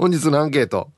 [0.00, 0.90] 本日のアンケート。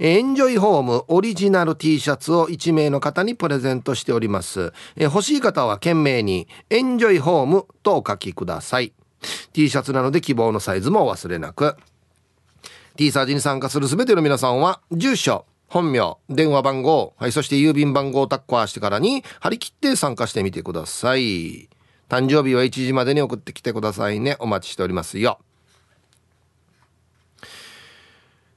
[0.00, 4.72] エンジョイホームオリジナル T シャツを1名の方にプレゼントしております。
[4.96, 8.92] え欲しい方は懸命にエンジョイホームとお書きください。
[9.52, 11.76] T シャツなので希望のサイズもお忘れなく。
[12.96, 21.68] T サージに参加する全ての皆さんは住所本名電話番号、はい、そして郵便番号をタッコアしてからに張り切って参加してみてください。
[22.08, 24.36] 誕生日は1時までに送ってきてくださいね。
[24.38, 25.38] お待ちしておりますよ。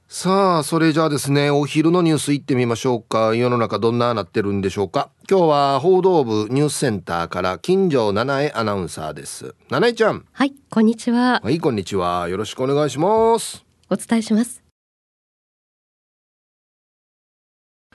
[0.08, 3.34] さあそれじゃあですねお昼のニュース行ってみましょうか。
[3.34, 5.10] 世の中どんななってるんでしょうか。
[5.28, 9.54] 今日は報道部ニュースセンターから金城七重アナウンサーです。
[9.68, 10.24] 七重ちゃん。
[10.32, 11.40] はいこんにちは。
[11.42, 12.28] はいこんにちは。
[12.28, 14.62] よろしくお願いしますお伝えします。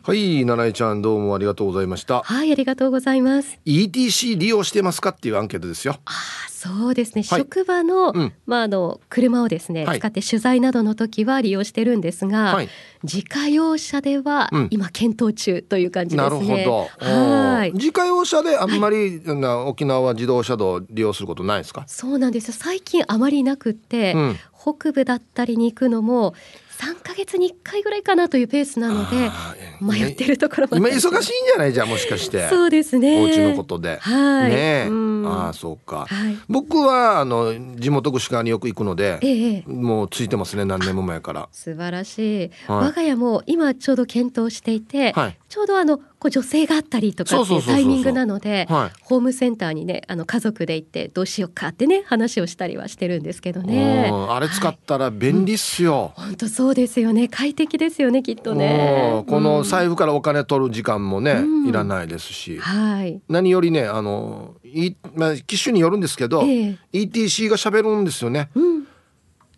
[0.04, 2.22] はい七重ちゃんどうもありがとうございました。
[2.22, 3.58] はいありがとうございます。
[3.66, 5.96] ETC 利用してますかっていうアンケートですよ。
[6.06, 6.12] あ
[6.50, 12.70] そうですね、はい、職場の、うん、まああの車をですね、はい、使って取材などの時は利用してるんですが、はい、
[13.04, 17.06] 自家用車では今検討中という感じですね、なるほど。
[17.06, 17.72] はい。
[17.74, 21.84] 自家用車であんまり、な沖縄自動車道利用することないですか？
[21.88, 24.38] そうなんです最近あまりなくって、うん、
[24.74, 26.34] 北部だったりに行くのも
[26.80, 29.32] 3か月に1回ぐらいかなというペースなので
[29.80, 31.12] 迷ってるところも今忙しいん
[31.46, 31.74] じゃない？
[31.74, 32.50] じゃあもしかして。
[32.50, 33.22] そうですね。
[33.22, 33.98] お家のことで。
[34.02, 34.50] はい。
[34.50, 34.90] ね
[35.28, 41.50] ああそうか、はい、僕はあの地元串川によく行くので、ええ、もうついてますね何年も前から。
[41.52, 48.68] 素晴らしい、はい、我が家も今ちょうど検討していて、はい、ちょうどあのこう女性があったりとかっていうタイミングなので
[49.04, 54.12] ホームセンターにねあの家族で行ってどうしようかってね話をしたりはしてるんですけどね。
[54.12, 57.30] あれ使ったら便利っすよ、本、当、そうですよね。
[57.30, 59.24] 快適ですよねきっとね。
[59.28, 68.88] この財布からお金取る時間もね、うん、いらないですし、はい、何よりねあのい、まあ、機種によるんですけど、えー、ETC が喋るんですよね、うん、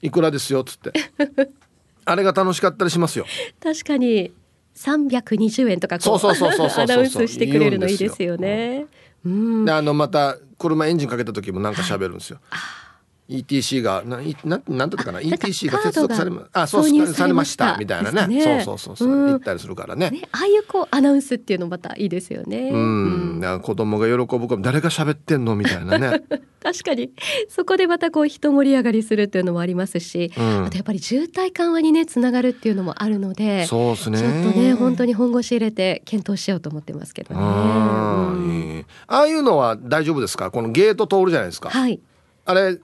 [0.03, 0.93] いくらですよっつって。
[2.05, 3.25] あれが楽しかったりしますよ。
[3.59, 4.31] 確かに
[4.77, 8.85] 320円とかこうアナウンスしてくれるのいいですよね。
[9.25, 12.39] うん、であのまた車エンジンかけた時もなんか喋るんですよ。
[12.49, 12.87] はい
[13.29, 22.69] ETC がなななんだったかな？ETC が接続されまあそうされましたみたいなね、ね、そうそうそうそう、うん、言ったりするからね、ね、ああいうこうアナウンスっていうのまたいいですよね。
[22.71, 25.57] うん、うん、子供が喜ぶか誰が喋ってんの？
[25.57, 26.23] みたいなね
[26.67, 27.11] 確かに。
[27.47, 34.19] そこでまたこう人盛り上がりするっていうのもありますし、うん、あとやっぱり渋滞緩和にねつながるっていうのもあるのでそうですね。
[34.19, 37.39] ちょっとね本当に本腰入れて検討しようと思ってますけどね。
[37.41, 40.51] あ,、うん、ああいうのは大丈夫ですか？
[40.51, 41.69] このゲート通るじゃないですか。
[41.69, 42.01] はい。
[42.43, 42.77] あれ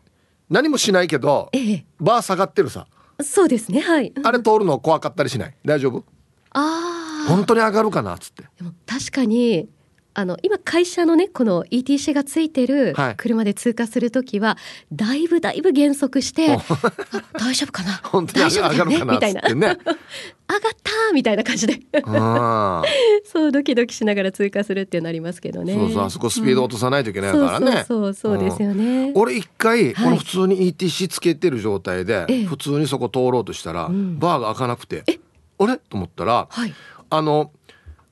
[0.50, 2.88] 何もしないけど、ええ、バー下がってるさ。
[3.22, 4.14] そうですねはい。
[4.24, 5.56] あれ通るの怖かったりしない？
[5.66, 6.06] 大丈夫？
[6.52, 8.16] ああ本当に上がるかな？
[8.16, 8.44] っつって。
[8.58, 9.68] でも確かに
[10.16, 14.58] あの今会社のねこの ETC がついてる車で通過する時は、
[14.92, 16.58] だいぶだいぶ減速して
[17.40, 18.00] 大丈夫かな？
[18.06, 19.78] 本当に上がるかなみたいな、ね、 上がっ
[20.84, 21.80] たみたいな感じで。
[23.26, 25.74] そうドキドキしながら通過するっていうのありますけどね。
[25.74, 35.04] そうそうあそこスピード落とさないといけないからね、そうそうそうですよね、俺一回この普通に ETC つけてる状態で、普通にそこ通ろうとしたら、バーが開かなくて、
[35.58, 35.78] あれ？
[35.78, 36.48] と思ったら、
[37.10, 37.52] あの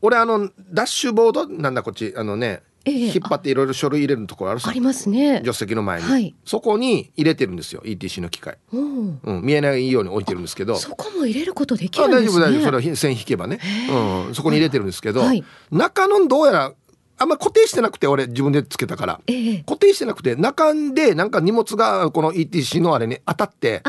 [0.01, 1.47] 俺あのダッシュボード？
[1.47, 2.13] なんだこっち。
[2.15, 4.69] あのね、ええ、引っ張っていろいろ書類入れるところあるさ。
[4.69, 5.37] ありますね。
[5.37, 10.75] 助手席の前に、はい、そこに入れてるんですよ ETC の機械、うん、見えないように置いてるんですけど。
[10.75, 12.27] そこも入れることできるんですね。
[12.27, 12.65] 大丈夫大丈夫。
[12.65, 13.59] それは線引けばね、
[14.27, 16.73] うん、そこに入れてるんですけど、はい、中のどうやら
[17.17, 23.83] あんま固定してなくて俺自分でつけたから、え固定してなくて中でなんか荷物がこの ETC のあれに当たって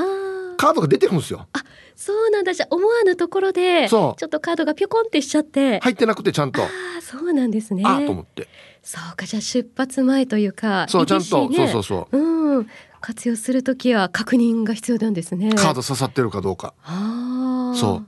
[0.63, 1.49] カードが出てるんですよ。
[1.55, 1.65] あ
[1.97, 2.55] そうなんだ。
[2.55, 5.81] じゃ思わぬところでちょっとカードがピョコンってしちゃって。
[5.81, 6.63] 入ってなくてちゃんと。
[6.63, 6.69] あ
[7.01, 7.83] そうなんですね。
[7.85, 8.47] あと思って。
[8.81, 9.27] そうか。
[9.27, 12.17] じゃあ出発前というかそう、ちゃんと、ね、そうそうそう。
[12.17, 12.69] うん。
[13.01, 15.53] 活用する時は確認が必要なんですね。
[15.53, 16.75] カード刺さってるかどうか。
[16.85, 18.07] ああそう。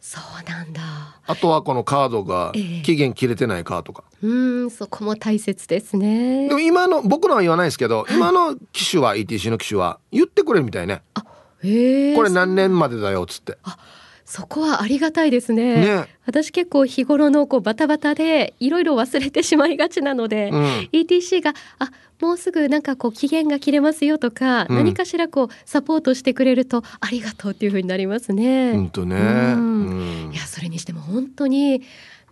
[0.00, 0.80] そうなんだ。
[1.26, 6.48] あとはこのカードが期限切れてないかとか、えー、うんそこも大切ですね。
[6.48, 11.02] でも今の僕のは言わないですけど、はい、今の機種は ETC の機種は言ってくれるみたいね。
[11.14, 11.24] あ
[11.62, 13.56] これ何年までだよっつって。
[13.62, 13.78] あ
[14.24, 15.84] そこはありがたいですね。
[15.84, 16.06] ね。
[16.24, 28.72] 私結構日頃のこうバタバタでいろいろ忘れてしまいがちなので、うん、ETC があもうすぐなんかこう期限が切れますよとか、うん、何かしらこうサポートしてくれるとありがとうっていうふうになりますね。
[28.72, 29.20] 本当ね、う
[29.58, 31.82] ん、いやそれにしても本当に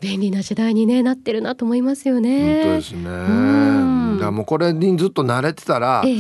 [0.01, 2.63] 便利な時代に、ね、なってるなと思いますよね。
[2.63, 6.15] 本当ですね、だもうこれにずっと慣れてたら、ええ、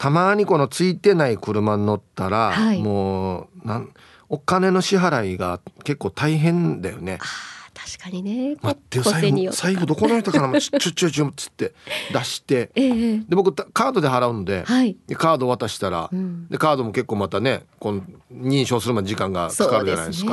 [0.00, 3.92] たまにこのついてない車に乗ったら、はい、もうなん
[4.30, 7.18] お金の支払いが結構大変だよね。
[7.74, 8.56] 確かにね。
[8.62, 11.74] 待って財布財布どこの人かな ちょちょちょちょっつって
[12.14, 18.02] 出して、えー、で僕カードで払うんで、はい、カード渡したら、うん、でカードも結構またねこの
[18.32, 20.32] 認証するまで時間がかかるじゃないですか。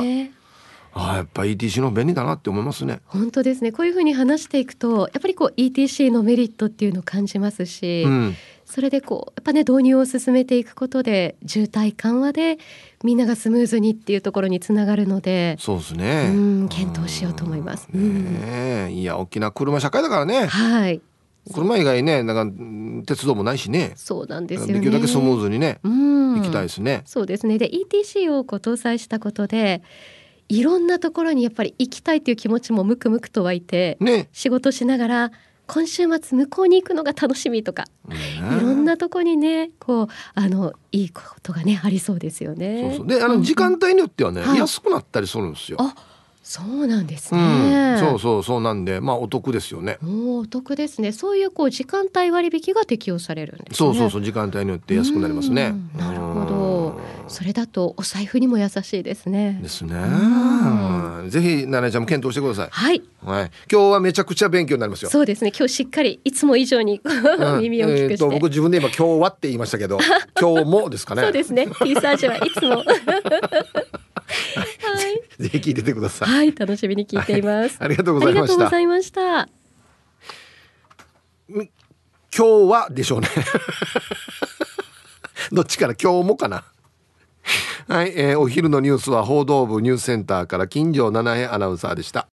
[0.94, 3.00] あやっぱ ETC の便利だなって思いますね。
[3.04, 3.70] 本当ですね。
[3.70, 8.36] こういうふうに話していくと、やっぱりこう ETC のメリットっていうのを感じますし、うん、
[8.68, 12.58] それでこうやっぱね導入を進めていくことで渋滞緩和で
[13.02, 16.30] みんながスムーズにっていうところにつながるのでそうですね。
[16.30, 20.46] うん検討しようと思います、ね、いや大きな車社会だからね。
[20.46, 21.00] はい。
[21.54, 23.92] 車以外ねなんか鉄道もないしね。
[23.96, 24.74] そうなんですよね。
[24.74, 27.02] できるだけスムーズにね行きたいですね。
[27.06, 27.56] そうですね。
[27.56, 29.82] で ETC をこう搭載したことで
[30.50, 35.32] いろんなところにやっぱり行きたいという気持ちもムクムクと湧いて、ね、仕事しながら
[35.68, 42.80] 今週末向こうに行くのが楽しみとか、いろんなとこにねこうあのいいことがねありそうですよね。
[42.80, 43.06] そうそう。
[43.06, 45.76] であの時間帯によってはね、はい、安くなったりするんですよ。
[45.78, 45.94] あ
[46.42, 47.44] そうなんですね、う
[47.96, 49.98] ん、そうそうそうなんでまあお得ですよね。
[50.02, 51.12] お得ですね。
[51.12, 55.74] そういうこう時間帯割引が適用されるんです、ね、そうそうそう時間帯によって安くなりますね。
[55.94, 57.00] なるほど。
[57.28, 59.60] それだとお財布にも優しいですね。
[59.62, 59.94] ですね
[61.28, 62.68] ぜひ奈々ちゃんも検討してください。
[62.70, 65.10] はい、はい、今日はめちゃくちゃ勉強になりますよ。
[65.10, 65.52] そうですね。
[65.56, 67.00] 今日しっかりいつも以上に
[67.60, 69.98] 耳を聞くして、えー、僕自分で今今日はって言いましたけど
[70.40, 71.22] 今日もですかね。
[71.22, 71.66] そうですね。
[71.66, 72.84] T サージはいつも。
[75.38, 76.28] ぜひ聞いててください。
[76.28, 77.76] はい、楽しみに聞いています。
[77.80, 78.54] ありがとうございました。
[78.54, 79.48] ありがとうございました。
[82.36, 83.28] 今日はでしょうね。
[85.50, 85.94] どっちから？
[86.00, 86.64] 今日もかな？
[87.88, 92.28] はい、えー、お昼のニュースは報道部ニュースセンターから金城七重アナウンサーでした。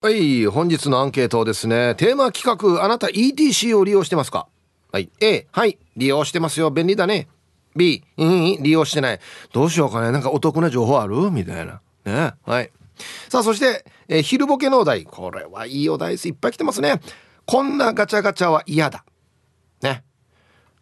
[0.00, 1.96] はい、本日のアンケートですね。
[1.96, 4.46] テーマ企画、あなた ETC を利用してますか？
[4.92, 5.10] はい。
[5.20, 6.70] A、はい、利用してますよ。
[6.70, 7.26] 便利だね。
[7.74, 9.18] B、うん、利用してない。
[9.52, 10.12] どうしようかね。
[10.12, 11.16] なんかお得な情報ある？
[11.32, 11.80] みたいな。
[12.04, 12.34] ね。
[12.44, 12.70] はい。
[13.28, 15.02] さあ、そして、えー、昼ボケのお題。
[15.02, 16.28] これはいいお題です。
[16.28, 17.00] いっぱい来てますね。
[17.44, 19.04] こんなガチャガチャは嫌だ。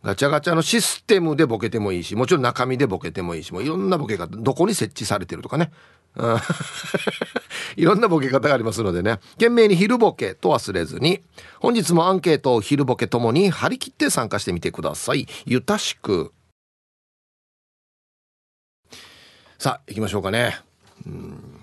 [0.04, 5.72] ガチャガチャのシステムでボケてもいいし、もちろん中身でボケてもいいし、もういろんなボケ方、どこに設置されてるとかね。
[7.76, 9.18] いろんなボケ方がありますのでね。
[9.32, 11.22] 懸命に昼ボケと忘れずに
[11.58, 15.26] 本日もアンケートを昼ボケともに張り切って参加してみてください。
[15.46, 16.32] ゆたしく。
[19.58, 20.60] さあ行きましょうかね。
[21.06, 21.53] うん。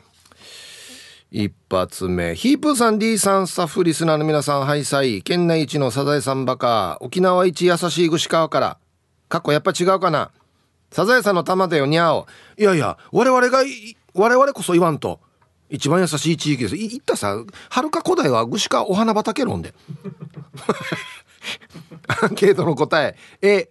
[1.31, 2.35] 一発目。
[2.35, 8.77] ヒープーさん D さんスタッフリスナーの皆さんハイサイ県内一のサザエさんバカ沖縄一優しい串川から。
[9.29, 10.31] かっこやっぱ違うかな。
[10.91, 13.59] サザエさんの玉だよにゃおいやいや我々が
[14.13, 15.21] 我々こそ言わんと。
[15.69, 16.75] 一番優しい地域です。
[16.75, 17.37] いったさ。
[17.69, 19.73] はるか古代は串川お花畑論で。
[22.23, 23.15] アンケートの答え。
[23.41, 23.69] A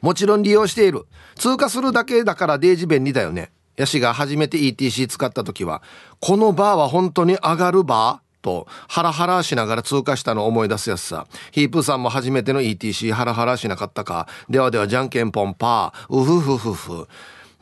[0.00, 1.06] もちろん利用している。
[1.36, 3.52] 通過するだけだからデージ便利だよね。
[3.76, 5.82] ヤシが初めて ETC 使った時は
[6.20, 8.24] このバーは本当に上がるバー？
[8.44, 11.26] とハラハラしながら通過したのを思い出すやつさ。
[11.50, 14.28] ヒープさんも初めての ETC ハラハラしなかったか？
[14.50, 16.14] ではではじゃんけんぽんパー。
[16.14, 17.08] うふふふふ。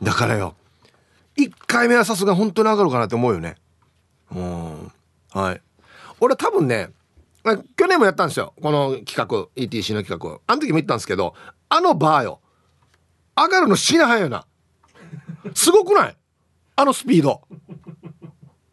[0.01, 0.55] だからよ
[1.37, 3.55] 1回目はさすが本当に上がるかなって思うよね。
[4.35, 4.91] うん。
[5.31, 5.61] はい。
[6.19, 6.89] 俺多分ね
[7.77, 8.53] 去年もやったんですよ。
[8.61, 11.33] この企画 ETC の企画あの時も言ったんですけど
[11.69, 12.41] あのバーよ
[13.37, 14.45] 上がるの死なはんよな。
[15.53, 16.17] すごくない？
[16.75, 17.41] あのスピード。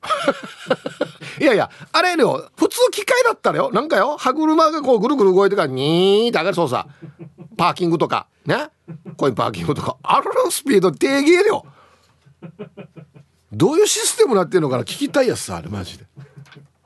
[1.41, 2.51] いやいやあれよ。
[2.57, 3.71] 普通機械だったらよ。
[3.73, 4.17] なんかよ。
[4.17, 6.87] 歯車がこうぐるぐる動いてからにーって上がるそうさ
[7.57, 8.27] パーキングとか。
[8.47, 8.71] ね？
[9.17, 9.97] コインパーキングとか。
[10.03, 11.67] あのスピード低ゲーよ。
[13.53, 14.83] どういうシステムなってんのかな？
[14.83, 16.07] 聞きたいやつさあれマジで。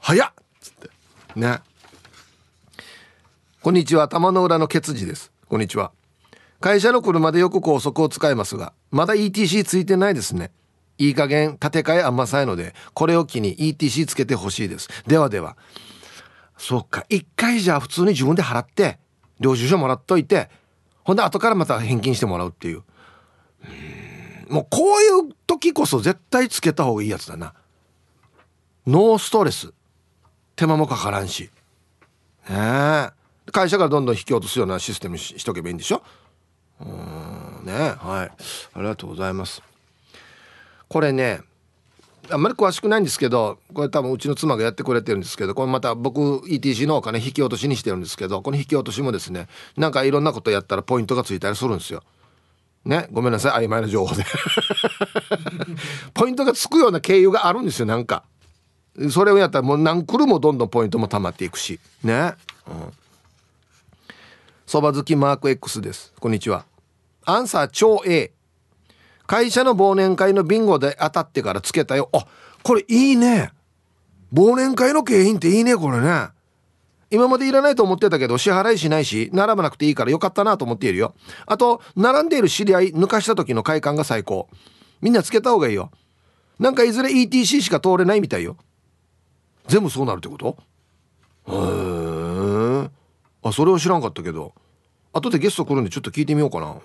[0.00, 0.32] 早っ！
[0.60, 0.90] つって。
[1.36, 1.60] ね？
[3.62, 4.08] こんにちは。
[4.08, 5.32] 玉の裏のケツジです。
[5.48, 5.92] こんにちは。
[6.64, 10.50] 会社の車でよく高速を使いますがまだ ETC ついてないですね。
[10.96, 14.88] いい加減建て替え甘さいのでこれを機に ETC つけてほしいです。
[15.06, 15.58] ではでは。
[16.56, 17.04] そっか。
[17.10, 18.98] 一回じゃあ普通に自分で払って
[19.40, 20.48] 領収書もらっといて
[21.02, 22.82] ほんで後からまた返金してもらうっていう。
[24.48, 27.52] うもうこういう時こそ絶対つけた方がいいやつだな。
[28.86, 29.74] ノーストレス。
[30.56, 31.50] 手間もかからんし。
[32.48, 33.10] ねえ
[33.52, 36.02] 会社からどんどん引き落とすようなシステムしとけばいいんでしょ？
[36.84, 37.66] うん。
[37.66, 37.72] ね。
[37.98, 38.32] はい。
[38.32, 38.32] あ
[38.76, 39.62] りがとうございます。
[40.88, 41.40] これね
[42.30, 52.02] あんまり詳しくないんですけどこれ多分うちの妻がやってくれてるんですけどこれまた僕 ETC のお金引き落としにしてるんですけどこの引き落としもですねなんかいろんなことやったらポイントがついたりするんですよ。
[52.84, 53.08] ね。
[53.10, 53.64] ごめんなさい。
[53.64, 54.24] 曖昧な情報で。
[56.12, 58.24] ポイントがつくような経由があるんですよなんか。
[59.10, 61.80] それをやったらもう何クルもどんどんポイントも貯まっていくし。
[62.02, 62.34] ね。
[62.68, 62.92] うん。
[64.66, 66.12] そば好きマーク X です。
[66.20, 66.66] こんにちは。
[67.26, 68.32] アンサー超 A
[69.26, 72.10] 会社の忘年会のビンゴで当たってからつけたよ。
[72.12, 72.26] あ
[72.62, 73.52] これいいね。
[74.32, 76.28] 忘年会の景品っていいねこれね。
[77.10, 81.14] 今までいらないと思ってたけど支払いしないし並ばなくていいからよかったなと思っているよ。
[81.46, 84.48] あと並んでいる知り合い抜かした時の快感が最高。
[85.00, 85.90] みんなつけた方がいいよ。
[86.58, 88.56] なんかいずれ ETC しか通れないみたいよ。
[89.66, 90.58] 全部そうなるってこと？
[91.48, 91.52] へ
[92.84, 92.90] え
[93.42, 94.52] あそれは知らんかったけど。
[95.14, 96.76] 後でゲスト来るんでちょっと聞いてみようかな。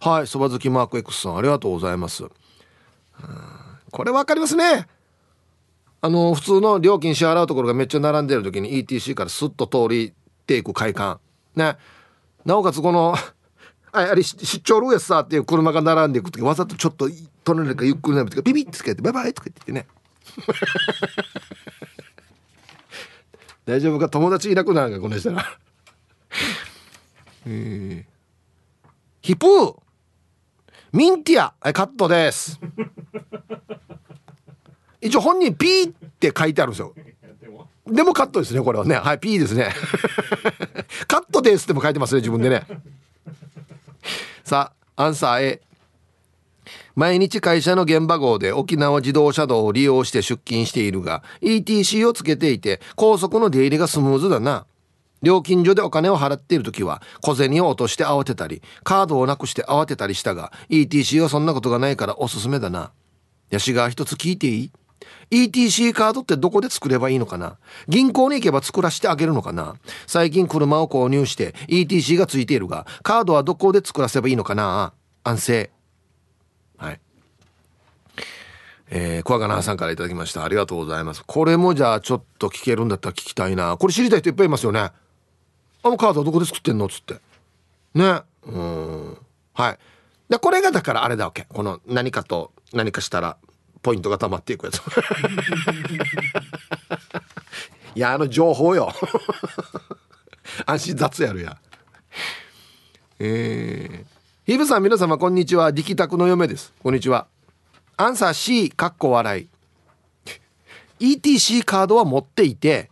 [0.00, 2.24] はいそば好きマーク X さんありがとうございます。
[3.90, 4.86] これ分かりますね。
[6.00, 10.12] あの普通の料金支払うところがめっちゃ並んでる時に ETC からスッと通り
[10.46, 11.18] ていく快感
[11.56, 11.76] ね。
[12.44, 13.14] なおかつこの
[13.92, 17.08] ああれ出張ルーエスさっていう車が並んでいく時わざとちょっと
[17.44, 19.86] 隣かゆっくりなめてビビッてつけてバイバイとか言ってね。
[23.66, 24.08] 大丈夫か？
[24.08, 25.00] 友達いなくなるか？
[25.00, 25.44] この人ら。
[27.50, 28.04] えー、
[29.22, 29.74] ヒプー。
[30.92, 31.54] ミンティア。
[31.72, 32.60] カットです。
[35.00, 35.88] 一応本人 P っ
[36.18, 36.94] て書いてあるんですよ。
[37.86, 38.12] でも。
[38.12, 38.96] カットですねこれはね。
[38.96, 39.74] はい P ですね。
[41.08, 42.66] カットですっても書いてますね自分でね。
[44.44, 45.62] さあアンサー A
[46.94, 54.66] 毎日会社の現場号で沖縄自動車道を利用して出勤しているが ETC をつけていて高速の出入りがスムーズだな
[55.22, 62.92] 料金所でお金を払っている時は小銭を落として慌てたりカードをなくして慌てたりしたが ETC はそんなことがないからおすすめだな。
[63.50, 64.72] ヤシが一つ聞いていい
[65.30, 67.56] ？ETC カードってどこで作ればいいのかな？
[67.88, 69.76] 銀行に行けば作らせてあげるのかな？
[70.06, 74.92] 最近車を購入して ETC がついているがカードはどこで作らせばいいのかな？
[75.24, 75.70] 安静。
[76.76, 77.00] はい。
[78.90, 80.44] えー、小若菜さんから頂きました。
[80.44, 81.22] ありがとうございます。
[81.26, 83.76] これもじゃあちょっと聞けるんだったら聞きたいな。
[83.76, 84.92] これ知りたい人いっぱいいますよね。
[85.88, 86.84] あのカードはどこで作ってんの？
[86.84, 87.14] っつって。
[87.94, 88.20] ね。
[88.46, 89.16] うん。
[89.54, 89.78] はい。
[90.28, 91.46] でこれがだからあれだわけ。
[91.48, 93.38] この何かと何かしたら
[93.80, 94.82] ポイントがたまっていくやつ。
[97.96, 98.92] いやあの情報よ。
[100.66, 101.56] 安心雑やるや。
[103.18, 105.70] えー、ヒブさん皆様こんにちは。
[105.70, 106.74] 力宅の嫁です。
[106.82, 107.26] こんにちは。
[107.96, 109.48] アンサー C かっこ笑い。
[111.00, 112.90] ETC カードは持っていて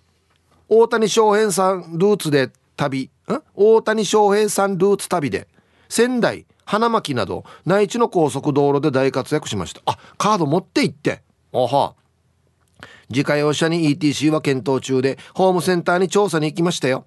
[0.69, 3.11] 大谷翔平さんルーツで旅。
[3.55, 5.49] 大谷翔平さんルーツ旅で。
[5.89, 9.81] 仙台花巻など内地の高速道路で大活躍しました。
[9.87, 11.23] あカード持って行って。
[11.53, 11.95] おは。
[13.09, 17.07] 自家用車に ETC は検討中でホームセンターに調査に行きましたよ。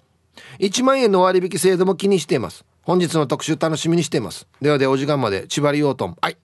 [0.58, 2.64] 1万円の割引制度も気にしています。
[2.82, 4.46] 本日の特集楽しみにしています。
[4.60, 6.36] ではでお時間まで千葉りようとんはい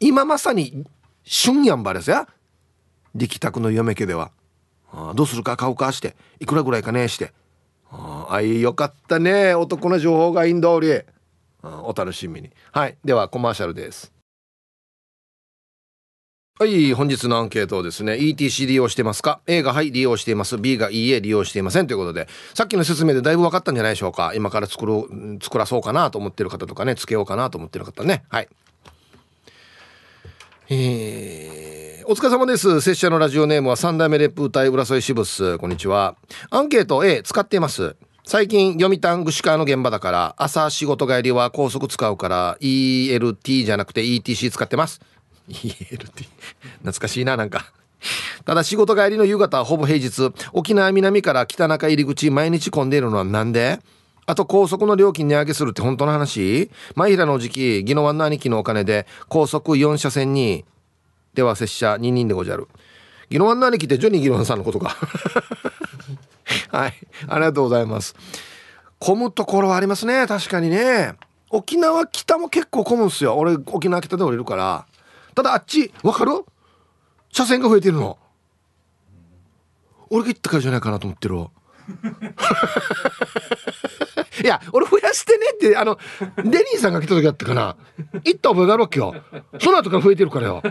[0.00, 0.84] 今まさに
[1.22, 2.28] 旬やんばですや。
[3.14, 4.32] 力宅の嫁家では。
[4.92, 7.32] あどうするか買うかしていくらぐらいかねして。
[7.96, 11.00] ああいよかったね男の情報がいいん通り
[11.62, 14.12] お楽しみにはいではコマーシャルです
[16.58, 28.48] はい本日のアンケートをですね ETC 利用してますか A がはい利用しています B がいいえ利用していませんということでさっきの説明でだいぶ分かったんじゃないでしょうか今から作る作らそうかなと思ってる方とかねつけようかなと思ってる方ねはい
[30.70, 32.82] えー、お疲れ様です。
[32.82, 35.56] 拙者のラジオネームは三代目烈風隊浦添支部ス。
[35.56, 36.16] こんにちは。
[36.50, 37.96] アンケート A 使っています。
[38.24, 45.00] 最近読谷串川の現場だから朝仕事帰りは高速使うから ELT じゃなくて ETC 使ってます
[45.48, 46.26] ELT
[46.78, 47.72] 懐かしいななんか
[48.44, 53.78] ただ仕事帰りの夕方はほぼ平日沖縄南から北中入り口毎日混んでいるのはなんで？
[54.26, 56.70] あと高速の料金値上げするって本当の話？
[56.94, 60.64] 前平の時期宜野湾の兄貴のお金で高速4車線に
[61.34, 62.68] では拙者2人でごじゃる
[63.30, 64.96] 宜野湾の兄貴ってジョニー宜野湾さんのことか
[66.70, 66.94] はい。
[67.28, 68.14] ありがとうございます。
[68.98, 70.26] 混むところはありますね。
[70.26, 71.14] 確かにね。
[71.50, 74.86] 沖縄北も結構混むんすよ俺沖縄北で降りるから
[75.36, 76.44] ただあっちわかる？
[77.32, 78.18] 車線が増えてるの
[80.10, 81.46] 俺が行ったからじゃないかなと思ってる
[84.42, 85.98] いや俺増やしてねってあの
[86.38, 87.76] デニーさんが来た時あったかな。
[88.24, 89.14] 行った覚えがあるわけよ。
[89.60, 90.62] その後から増えてるからよ。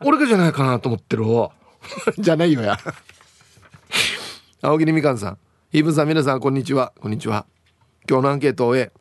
[0.00, 1.24] 俺がじゃないかなと思ってる
[2.18, 2.76] じゃないよや。
[4.62, 5.38] 青桐みかんさん。
[5.70, 6.92] ヒープさん皆さんこんにちは。
[7.00, 7.46] こんにちは。
[8.08, 8.92] 今日のアンケートを終え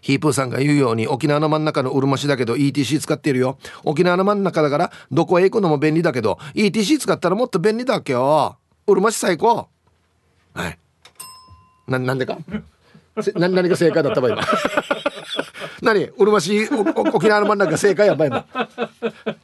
[0.00, 3.58] ヒープーさんが言うように沖縄の真ん中のうるま市だけど ETC 使ってるよ。
[3.84, 8.56] 沖縄の真ん中だからどこへ行くのも便利だけど ETC 使ったらもっと便利だっけよ。
[8.86, 9.68] うるま市最高。
[10.54, 10.78] はい。
[11.86, 12.38] ななんでか？
[13.36, 14.42] な何が正解だったば今
[15.82, 16.04] 何？
[16.04, 18.46] うるま市沖縄の真ん中正解やばい今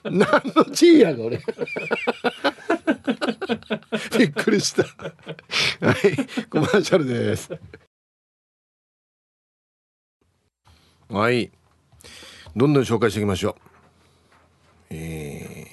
[0.04, 1.38] 何の地位やが俺。
[4.18, 4.82] びっくりした。
[4.82, 7.50] はいコマーシャルです。
[11.08, 11.50] はい。
[12.56, 13.54] どんどん紹介していきましょう。
[14.90, 15.70] えー。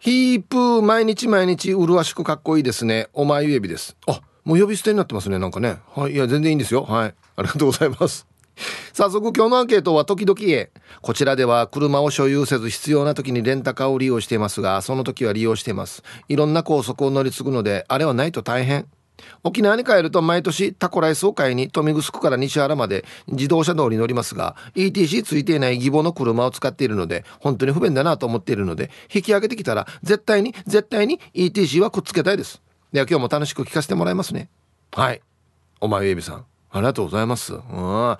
[0.00, 3.08] ヒープー毎日毎日麗しくかっこいいですね。
[3.12, 3.96] お前指です。
[4.06, 5.76] あもう呼び捨てになってますねなんかね。
[5.94, 6.12] はい。
[6.12, 6.82] いや全然いいんですよ。
[6.82, 7.14] はい。
[7.36, 8.26] ありがとうございます。
[8.92, 10.72] 早速今日のアンケートは時々へ。
[11.02, 16.02] こちらでは車を所有せず必要な時にレンタカーを利用していますがその時は利用しています。
[16.28, 18.88] いろんな高速を乗り継ぐのであれはないと大変。
[19.44, 32.60] 沖縄に帰ると毎年タコライスを買いに富城から西原まで自動車道に乗りますが ETC ついていない義母の車を使っているので本当に不便だなと思っているので引き上げてきたら絶対に絶対に ETC はくっつけたいです。
[32.92, 34.48] では今日も楽しく聞かせてもらいますね。
[34.92, 35.20] はい。
[35.80, 36.44] お前エビさん。
[36.72, 37.54] ありがとうございます。
[37.54, 38.16] うん。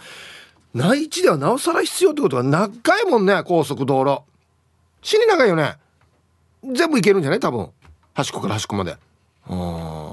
[0.75, 2.69] 内地ではなおさら必要ってことは長
[3.01, 3.43] いもんね。
[3.45, 4.23] 高速道路。
[5.03, 5.77] 死に長いよね。
[6.63, 7.41] 全部行けるんじゃない？
[7.41, 7.71] 多分。
[8.15, 8.97] 端っこから端っこまで。
[9.49, 10.13] うん。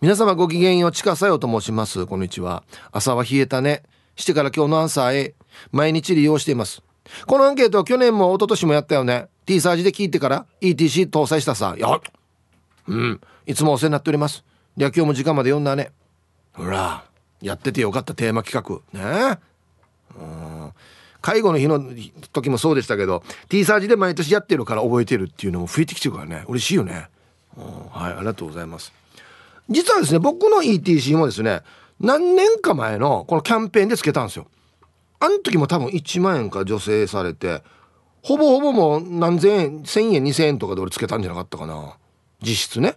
[0.00, 2.06] 皆様ごきげんようちかさよと申します。
[2.06, 2.64] こんにちは。
[2.90, 3.82] 朝は冷えたね。
[4.16, 5.34] してから今日のアンサーへ。
[5.70, 6.82] 毎日利用しています。
[7.26, 9.28] このアンケートは去年も一昨年もやったよね。
[9.46, 11.76] T サージで聞いてから ETC 搭載したさ。
[11.78, 12.00] や
[12.90, 13.20] うん。
[13.46, 14.44] いつもお世話になっております。
[14.76, 15.92] では今日も時間まで読んだね。
[16.52, 17.04] ほら
[17.40, 18.98] やっててよかったテーマ企画。
[18.98, 19.38] ね。
[20.18, 20.72] うん。
[21.20, 21.80] 介護の日の
[22.32, 26.44] 時もそうでしたけど T サージで毎年やってるから覚えてるっていうのも増えてきてるからね。
[26.48, 27.08] 嬉しいよね。
[27.56, 28.92] はいありがとうございます。
[29.68, 31.60] 実はですね僕の ETC もですね
[32.00, 34.46] 何年か前のこのキャンペーンでつけたんですよ。
[35.20, 37.62] あの時も多分1万円か助成されて
[38.22, 41.94] ほぼほぼもう何千円1000円2000円とかで俺つけたんじゃなかったかな。
[42.42, 42.96] 実質ね。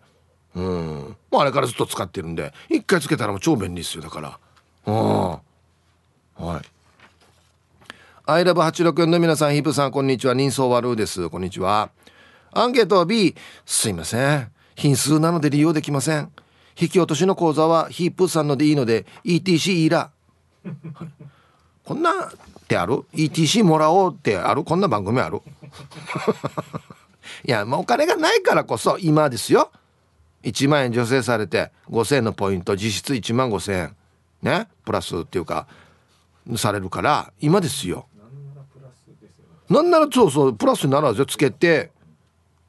[0.55, 1.15] うん。
[1.31, 4.39] もうあれからずっと使ってるんで一回つけたらもう超便利ですよだから。
[4.85, 5.29] うん。
[6.45, 6.61] はい。
[8.25, 10.33] アイラブ864の皆さんヒープさんこんにちは。
[10.33, 11.29] 人相悪です。
[11.29, 11.89] こんにちは。
[12.51, 14.51] アンケート B すいません。
[14.75, 16.31] 品数なので利用できません。
[16.79, 20.11] 引き落としの口座はヒープさんのでいいので ETC いら。
[21.83, 22.15] こんなっ
[22.67, 24.63] てある？ETC もらおうってある？
[24.63, 25.41] こんな番組ある？
[27.45, 29.71] いや、まあ、お金がないからこそ今ですよ。
[30.43, 33.95] 1万円助成されて5,000円のポイント実質1万5,000円。
[34.41, 34.67] ね？
[34.83, 35.67] プラスっていうか
[36.57, 38.07] されるから今ですよ。
[39.69, 41.91] なんならそうそうプラスにならずつけて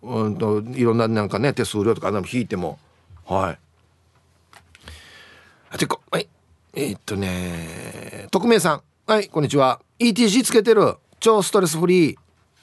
[0.00, 2.78] うんといろんななんかね手数料とか引いても。
[3.26, 3.58] はい。
[5.70, 6.28] あてこはい。
[6.74, 8.82] えー、っとね匿名さん。
[9.06, 9.80] はいこんにちは。
[9.98, 10.96] ETC つけてる。
[11.18, 12.16] 超ストレスフリー。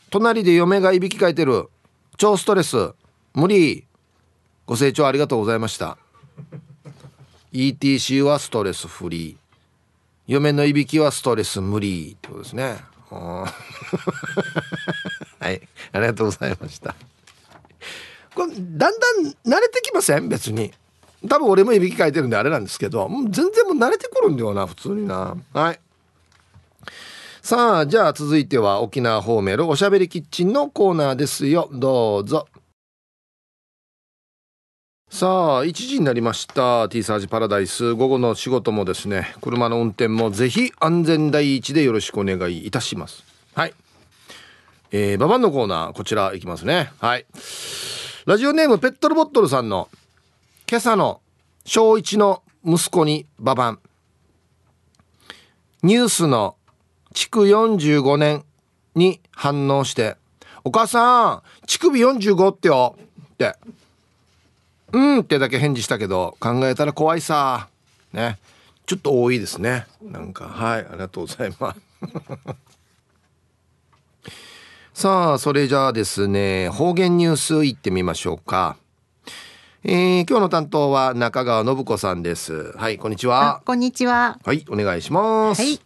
[0.09, 1.69] 隣で嫁がいびきかいてる
[2.21, 2.93] 超ストレス
[3.33, 3.83] 無理。
[4.67, 5.97] ご清聴ありがとうございました。
[7.51, 9.35] ETC はストレスフリー。
[10.27, 12.77] 嫁のいびきはストレス無理ってことですね。
[13.09, 13.47] は
[15.49, 15.67] い。
[15.93, 16.93] ありがとうございました。
[18.35, 18.91] これだんだん
[19.43, 20.29] 慣れてきません？
[20.29, 20.71] 別に。
[21.27, 25.35] 多分俺もいびきかいてるんであれなんですけどもう全然もう慣れてくるんだよな普通にな。
[25.53, 25.79] はい。
[27.41, 31.69] さあじゃあ続いては沖縄方面のおしゃべりキッチンのコーナーですよ。
[31.73, 32.47] どうぞ。
[35.09, 36.87] さあ1時になりました。
[36.87, 37.95] T サージパラダイス。
[37.95, 43.23] 午後の仕事もですね車の運転もぜひ安全第一でよろしくお願いいたします。
[43.55, 43.73] はい。
[44.91, 46.91] えー、ババンのコーナーこちらいきますね。
[46.99, 47.25] はい。
[48.27, 49.89] ラジオネームペットルボットルさんの
[50.69, 51.21] 今朝の
[51.65, 53.79] 小一の息子にババン。
[55.81, 56.55] ニュースの
[57.13, 58.43] 築45年
[58.95, 60.17] に反応して
[60.63, 62.95] 「お母さん乳首45ってよ」
[63.33, 63.55] って
[64.93, 67.67] 「うん」ってだけ返事したけど考えたら怖いさ。
[68.13, 68.37] ね。
[68.85, 69.85] ちょっと多いですね。
[70.01, 70.45] なんか。
[70.45, 71.81] はいありがとうございます。
[75.01, 78.75] さあそれじゃあですね方言ニュースいってみましょうか。
[79.83, 82.73] えー、今日の担当は中川信子さんです。
[82.77, 83.61] はいこんにちは。
[83.65, 84.37] こんにちは。
[84.43, 85.61] はいお願いします。
[85.61, 85.79] はい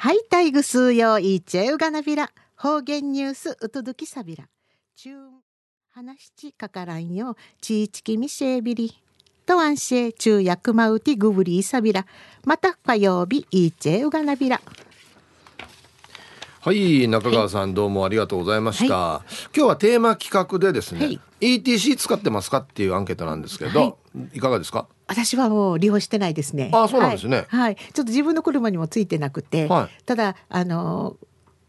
[0.00, 2.30] はいタイグスヨイチェウガナビラ。
[2.54, 4.44] 方言ニュースうとどきさびら
[4.94, 5.10] 中
[5.90, 7.34] 話ちかからんよ。
[7.60, 8.96] ちいちきみせびり。
[9.44, 12.06] とわんし中薬まうてぐぶりさびら
[12.46, 14.60] また火曜日イチェウガナビラ。
[16.60, 23.86] はい中川さん、どうもありがとうございました、はい、今日はテーマ企画でですね、はい、ETC 使ってますかっていうアンケートなんですけど、は
[24.32, 24.86] い、いかがですか？
[25.08, 26.70] 私はもう利用してないですね。
[26.72, 29.68] あそうなんですね、はい、ちょっと自分の車にもついてなくて、
[30.06, 31.16] ただあの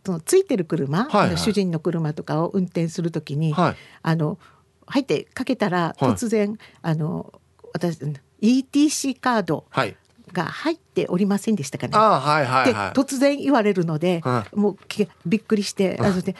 [0.06, 4.38] そのついてる車、はいはい、主人の車とかを運転するときに、はい、あの
[4.86, 7.34] 入ってかけたら突然、あの
[7.74, 8.00] 私
[8.42, 9.96] ETC カード、はい
[10.34, 11.94] が入っておりませんでしたかね。
[11.96, 14.78] あはいはいはい、突然言われるので、はい、もう
[15.26, 16.36] びっくりして、あので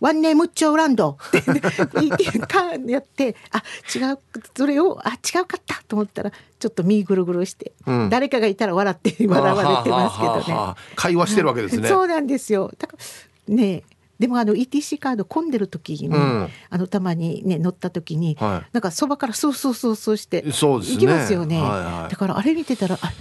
[0.00, 1.42] ワンネームッチョーランドって
[2.90, 3.62] やってあ
[3.94, 4.18] 違う
[4.56, 10.74] それをあ違うかったと思ったらちょっと身ぐるぐるして、うん、誰かがいたら笑って笑われてますけどね。
[10.94, 11.88] 会話してるわけですね。
[11.88, 12.72] そうなんですよ。
[12.78, 12.96] だか
[13.48, 13.84] らね
[14.18, 21.56] でもあの ETC カード混んでる時に、うん、あのたまにね乗った時に、はい、なんかそばからそうそうそうそうして行きますよね。
[21.56, 21.62] ね。
[21.62, 23.12] はいはい、だからあれ見てたらあ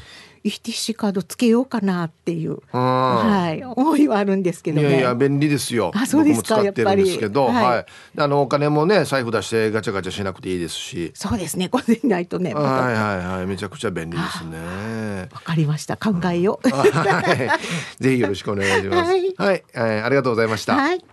[0.45, 5.91] ETC カードつけようかなっていう、はい、思いはあるんですけど、ね、いやいや便利ですよ。
[5.95, 7.17] あそうですかやっぱり。
[7.17, 7.85] けど、はい、はい、
[8.17, 11.11] あのお金もね財布出してガチャガチャしなくていいですし。
[11.15, 11.67] そうですね。
[11.67, 12.53] これでないとね。
[12.53, 15.27] はいはいはいめちゃくちゃ便利ですね。
[15.33, 16.69] わかりました考えよう。
[16.69, 17.57] は
[17.99, 19.09] い、ぜひよろしくお願いします。
[19.11, 20.75] はい、はい、えー、ありがとうございました。
[20.75, 21.03] はい。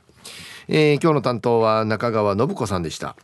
[0.69, 3.17] えー、今日の担当は中川信子さんでした。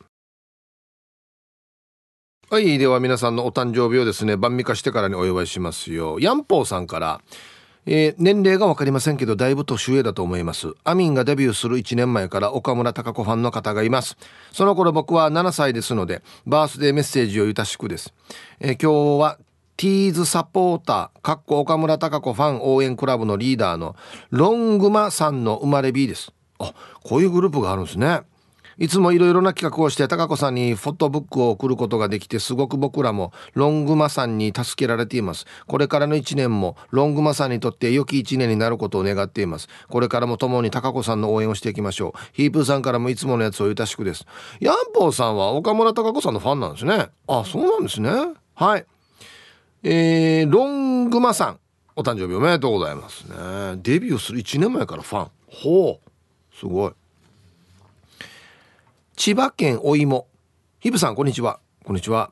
[2.50, 2.78] はい。
[2.78, 6.18] では皆さんのお誕生日をですね、晩味化してからにお祝いしますよ。
[6.18, 7.20] ヤンポーさんから、
[7.84, 10.72] えー、年齢が分かりませんけど、だいぶ年上だと思います。
[10.82, 14.16] アミンがデビューする1年前から岡村孝子ファンの方がいます。
[14.50, 18.14] その頃僕は7歳ですので、バースデーメッセージをゆたしくです。
[18.60, 19.38] えー、今日は
[19.76, 23.94] ティーズサポーター、かっこ岡村孝子ファン応援クラブのリーダーの
[24.30, 26.32] ロングマさんの生まれ日です。
[26.58, 26.72] あ、
[27.04, 28.22] こういうグループがあるんですね。
[28.78, 35.46] いつもいろいろな企画をして高子さんにフォトブックを送ることができてすごく僕らもロングマさんに助けられています。
[35.66, 39.68] これからの1年もロングマさんにとって良き1年になることを願っています。
[39.88, 42.18] これからも共に高子さんの応援をしていきましょう。
[42.32, 44.26] ヒープーさんからもいつものやつをゆたしくです。
[44.60, 47.08] ヤンポーさんは岡村孝子さんのファンなんですね。
[47.26, 48.10] あそうなんですね。
[48.54, 48.86] はい。
[49.82, 51.60] えー、ロングマさん
[51.96, 53.34] お誕生日おめでとうございますね。
[53.82, 55.30] デビューする1年前からファン。
[55.48, 56.56] ほう。
[56.56, 56.92] すごい。
[59.18, 60.28] 千葉県お芋
[60.78, 61.58] ひぶさんこんにちは。
[61.84, 62.30] こんにちは。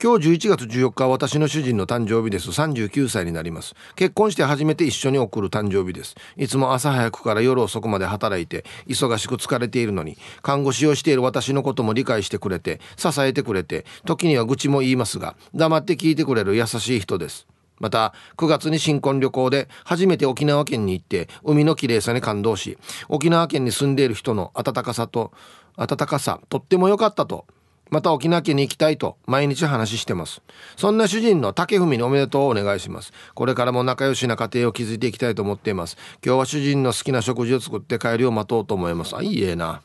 [0.00, 2.48] 今日11月14日は私の主人の誕生日です。
[2.50, 3.74] 39歳になります。
[3.96, 6.14] 結婚して初めて一緒に送る誕生日です。
[6.36, 17.48] いつも朝早くから夜遅くまで働いて忙しく疲れているのに看護師をしている私のことも理解してくれて支えてくれて時には愚痴も言いますが黙って聞いてくれる優しい人です。
[17.80, 25.32] また9月に新婚旅行で初めて沖縄県に行って海の綺麗さに感動し沖縄県に住んでいる人の温かさと
[25.76, 27.46] 温かさとっても良かったと。
[27.92, 30.40] また沖縄県に行きたいと毎日話してます。
[30.78, 33.12] そんな主人の竹文におめでとうをお願いします。
[33.34, 35.98] これからも仲良しな家庭を築いていきたいと思っています。
[36.24, 39.14] 今日は主人の好きな食事を作って帰りを待とうと思います。
[39.14, 39.82] あいいえな。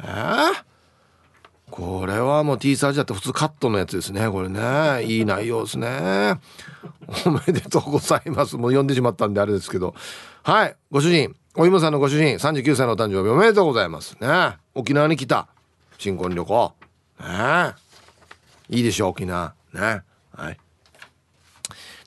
[0.00, 0.54] えー、
[1.68, 4.30] これはもう T サージだって普通カットのやつですね。
[4.30, 5.02] これね。
[5.02, 6.38] いい内容ですね。
[7.26, 8.56] おめでとうございます。
[8.56, 9.96] もう読んでしまったんであれですけど。
[10.44, 10.76] はい。
[10.92, 11.34] ご主人。
[11.56, 12.36] お芋さんのご主人。
[12.36, 14.16] 39歳のお誕生日おめでとうございます。
[14.20, 14.58] ね。
[14.78, 15.48] 沖縄に来た。
[15.98, 16.72] 新婚旅行。
[17.20, 17.74] ね
[18.68, 19.54] いいでしょう沖縄。
[19.74, 20.58] ねはい。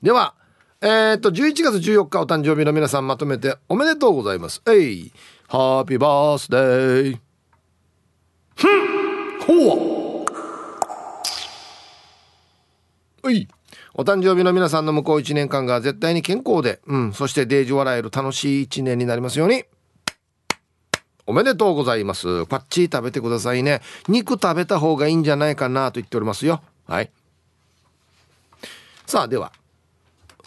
[0.02, 0.34] では
[0.80, 4.62] えー、っと11月14日お誕生日の皆さんまとめておめでとうございます。
[4.66, 5.12] えい。
[5.48, 7.18] ハッピーバースデー
[8.56, 9.68] ふん。
[9.68, 10.24] ほ
[13.22, 13.26] う。
[13.26, 13.46] はい。
[13.92, 19.64] お誕生日の皆さんの向こう1年間が絶対に健康で、うん、そしてデージ笑える楽しい1年になりますように。
[21.32, 22.44] おめでとうございます。
[22.44, 23.80] パッチー食べてくださいね。
[24.06, 26.60] 肉食べた方がいいんじゃないかなと言っておりますよ。
[26.86, 27.10] はい。
[29.06, 29.50] さあ、では、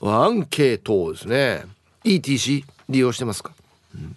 [0.03, 1.63] アンケートですね。
[2.03, 3.51] ETC 利用してますか、
[3.95, 4.15] うん、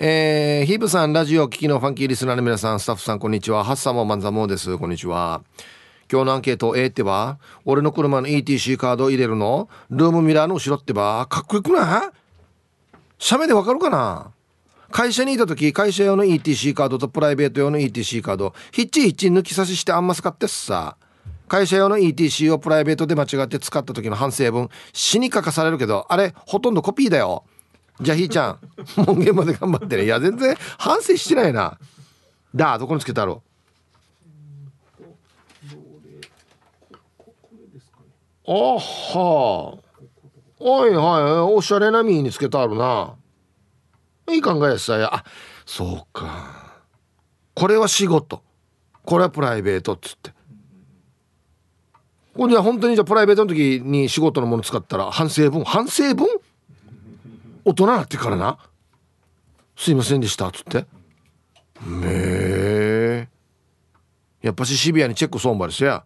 [0.00, 3.62] えー、ヒープさん、ラジオ聴きのファンキーリスナーの皆さん、スタッフさん、こんにちは。
[3.62, 4.76] ハッサモマンザモーです。
[4.76, 5.42] こんにちは。
[6.10, 9.68] 今日のアンケート A ってば俺の車の ETC カードを入れるの？
[9.90, 12.10] ルームミラーの後ろってばかっこよくない？
[13.18, 14.32] 写メでわかるかな？
[14.94, 20.96] 会社にいた時会社用の ETC カードとプライベート用の ETC カードひっちひっち抜き差ししてあんま使ってっさ。
[21.48, 27.42] 会社用の ETC をプライベートで間違って使った時の反省文死にかかされるけどあれほとんどコピーだよ。
[28.00, 28.58] じゃあひーちゃん
[29.04, 30.04] 門限まで頑張ってね。
[30.04, 31.76] いや全然反省してないな。
[32.54, 33.42] だどこにつけたろ
[38.46, 38.52] う。
[38.52, 39.78] あは
[40.60, 43.16] あはいはいおしゃれなミにつけたあるな。
[44.28, 45.24] いい考えやさやあ
[45.66, 46.82] そうか。
[47.54, 48.42] これは仕事。
[49.04, 50.32] これはプライベートっつって。
[52.34, 55.62] これじゃ本当にじゃプライベートの時に仕事のもの使ったら反省文？
[55.64, 56.26] 反省文？
[57.64, 58.58] 大人になってからな？
[59.76, 60.86] すいませんでしたっつって。
[61.86, 63.28] めえ。
[64.42, 66.04] やっぱしシビアにチェック損ばりしや。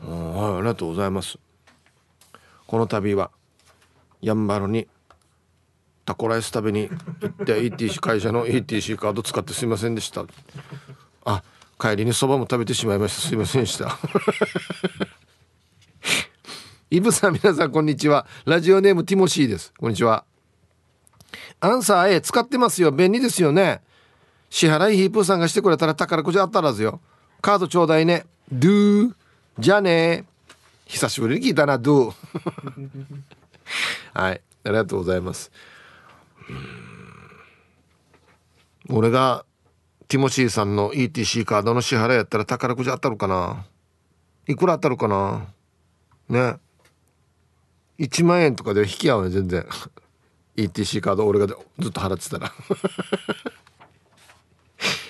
[0.00, 1.38] はいありがとうございます。
[2.66, 3.30] この度は
[4.20, 4.88] やんばるに
[6.04, 10.24] タコライス食べに行って ETC 会社の ETC カード使ってすいませんでした。
[11.24, 11.42] あ
[11.78, 13.28] 帰りにそばも食べてしまいました。
[13.28, 13.98] すいませんでした。
[16.90, 18.26] イブさん皆さんこんにちは。
[18.44, 19.72] ラジオネームティモシーです。
[19.78, 20.24] こんにちは。
[21.60, 22.90] アンサー A 使ってますよ。
[22.90, 23.80] 便利ですよね。
[24.50, 27.00] 支払いヒープーさんがしてくれたら宝くじ当たらずよ。
[27.40, 28.26] カードちょうだいね。
[28.50, 29.14] ドゥー。
[29.58, 30.24] じゃあね
[30.86, 32.14] 久しぶりに聞いたなドゥ
[34.12, 34.40] はい。
[34.64, 35.50] ありがとうございます。
[38.88, 39.44] 俺が
[40.08, 43.64] ティモシーさんの ETC カードの支払いやったら宝くじ当たるかな。
[44.46, 45.46] いくら当たるかな。
[46.28, 46.56] ね。
[47.98, 49.66] 1万円とかで引き合うね全然。
[50.56, 52.52] ETC カード俺がずっと払ってたら。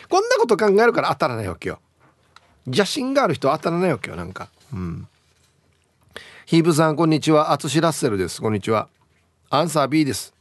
[0.08, 1.80] こんなこと考えるから当たらないわけよ。
[2.66, 4.50] 邪心がある人当たらないわけよなんか。
[4.72, 5.08] うん。
[6.46, 7.50] ヒーブさんこんにちは。
[7.50, 8.40] アツシラッセルです。
[8.40, 8.88] こんにちは。
[9.50, 10.34] アンサー B です。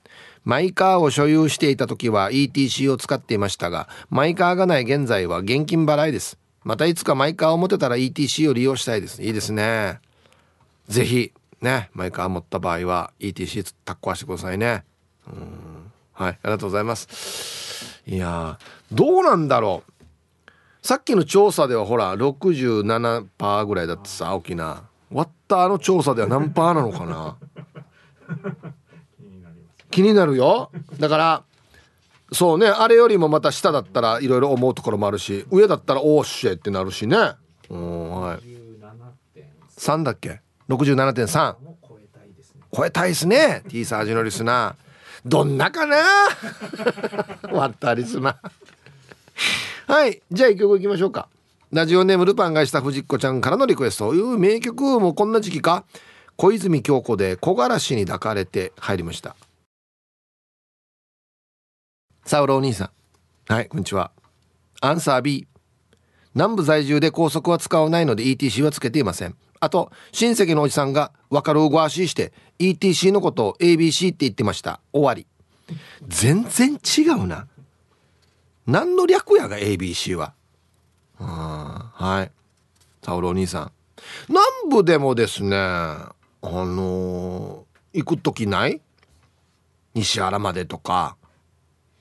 [0.44, 6.38] マイカーを所有していた時は ETC を使っていましたがマイカーがない現在は現金払いです。
[6.64, 9.22] またいつかマイカーを持てたら ETC を利用したいです。
[9.22, 10.00] いいですね。
[10.88, 14.84] ぜひねマイカー持った場合は ETC タッコわしてくださいね。
[15.28, 15.92] うん。
[16.14, 18.02] はいありがとうございます。
[18.08, 18.58] いや
[18.92, 19.92] どうなんだろう。
[20.82, 27.38] さっきの調査ではほら67%ぐらいだってさ沖縄割ったあの調査では何パーなのかな。
[29.92, 30.72] 気になるよ。
[31.00, 31.44] だから
[32.32, 32.68] そうね。
[32.68, 37.18] あれよりもまた下だったらいろいろ思うところもあるし上だったらおーしえってなるしね。
[37.70, 38.40] うんはい。
[39.78, 41.56] 3だっけ？67.3
[42.74, 43.64] 超えたいですね。
[43.68, 44.92] T サージのリスナー。
[45.26, 45.98] どんなかな？
[47.52, 50.22] 割ったリスナーはい。
[50.32, 51.28] じゃあ一曲いきましょうか。
[51.72, 54.14] ラジオネームルパンがした藤子ちゃんからのリクエスト。
[54.14, 55.84] いう名曲もこんな時期か。
[56.38, 59.36] 小泉京子で木枯らしに抱かれて入りました
[62.24, 62.86] サウロお兄さ
[63.50, 63.52] ん。
[63.52, 64.12] はいこんにちは。
[64.80, 65.48] アンサー B
[66.34, 69.36] 南部在住で高速は使わないので ETC はつけていません。
[69.60, 74.80] あと親戚のおじさんが分かるごわしして ETC のことを ABC って言ってました。
[74.94, 75.26] 終わり。
[76.08, 77.48] 全然違うな。
[78.68, 80.34] 何の略やが ABC は。
[81.18, 82.32] はい。
[83.04, 83.72] サウロお兄さん。
[84.30, 88.80] 南部でもですねあのー、行く時ない？
[89.96, 91.18] 西原までとか。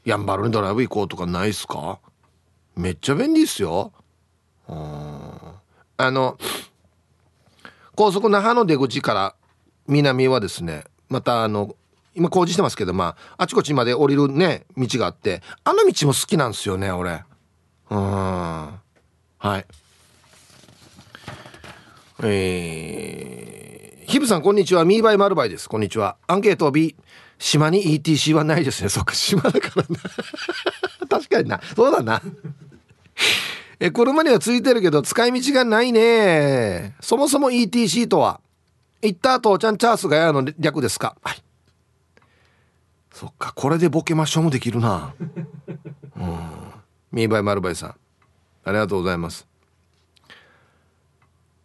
[0.04, 1.98] やんばるにドライブ行こうとかないっすか？
[2.76, 3.92] めっちゃ便利っすよ。
[4.66, 6.38] あの
[7.94, 9.34] 高速那覇の出口から
[9.86, 11.74] 南はですねまたあの
[12.14, 17.22] 今工事してますけどまああちこちまで降りるね道があってあの道も好きなんですよね俺。
[17.90, 17.98] うん。
[17.98, 18.78] は
[19.58, 19.66] い。
[22.22, 24.84] えー、ヒブさんこんにちは。
[24.84, 25.68] ミーバイマルバイです。
[25.68, 26.16] こんにちは。
[26.26, 26.94] アンケート B
[27.40, 28.90] 島に ETC はないですね。
[28.90, 29.96] そっか島だからな。
[31.08, 31.60] 確かにな。
[31.74, 32.22] そうだな。
[33.80, 36.94] え車にはついてるけど使い道がないね。
[37.00, 38.40] そもそも ETC とは。
[39.02, 41.16] 行った後ちゃんチャースがやるの略ですか。
[41.22, 41.42] はい。
[43.10, 45.14] そっかこれでボケましょうもできるな。
[46.16, 46.38] うん。
[47.10, 47.94] ミーバイマルバイさん。
[48.64, 49.48] ありがとうございます。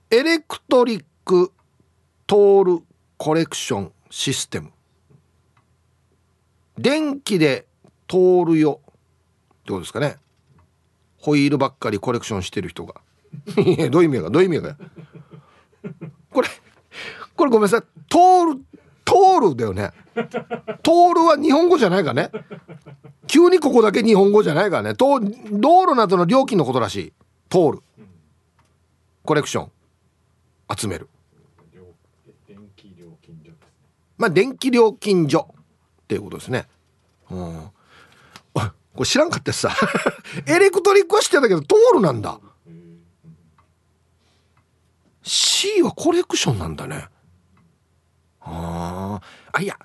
[0.09, 1.51] エレクトリック
[2.25, 2.83] トール
[3.17, 4.71] コレクションシステム。
[6.77, 7.65] 電気で
[8.07, 8.81] 通るよ。
[8.83, 8.87] っ
[9.65, 10.17] てことですかね。
[11.17, 12.95] ホイールばっかりコレクションしてる人が。
[13.89, 14.77] どういう意味がどういう意味が
[16.31, 16.47] これ
[17.35, 17.81] これごめんなさい。
[18.09, 18.63] 通る
[19.05, 19.91] 通るだよね。
[20.83, 22.31] 通るは日本語じゃないかね。
[23.27, 24.93] 急にここだけ日本語じゃないからね。
[24.93, 27.13] 道路などの料金のことらしい。
[27.49, 27.79] 通る。
[29.23, 29.71] コレクション。
[30.75, 31.09] 集める。
[34.17, 35.54] まあ電気料金所
[36.05, 36.67] っていうことですね。
[37.31, 37.69] うん。
[38.95, 39.75] これ知らんかったさ
[40.47, 42.39] エレクトリックは知ってたけど通るなんだ。
[45.21, 47.07] C はコレクションなんだね。
[48.39, 49.77] あああいや。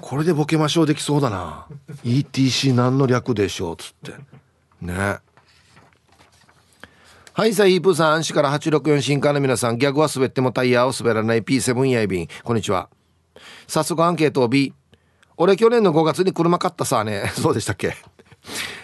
[0.00, 1.66] これでボケましょうできそうだな。
[2.04, 4.14] ETC 何の略でしょうっつって。
[4.80, 5.18] ね。
[7.34, 12.88] はいさあイープーさん市から864新刊の皆さんギャグは滑ってもタイヤを滑らない P7 やいびんこんにちは。
[13.66, 14.72] 早速アンケートを B
[15.38, 17.96] 俺去年の5月に車買ったさね そうでしたっけ。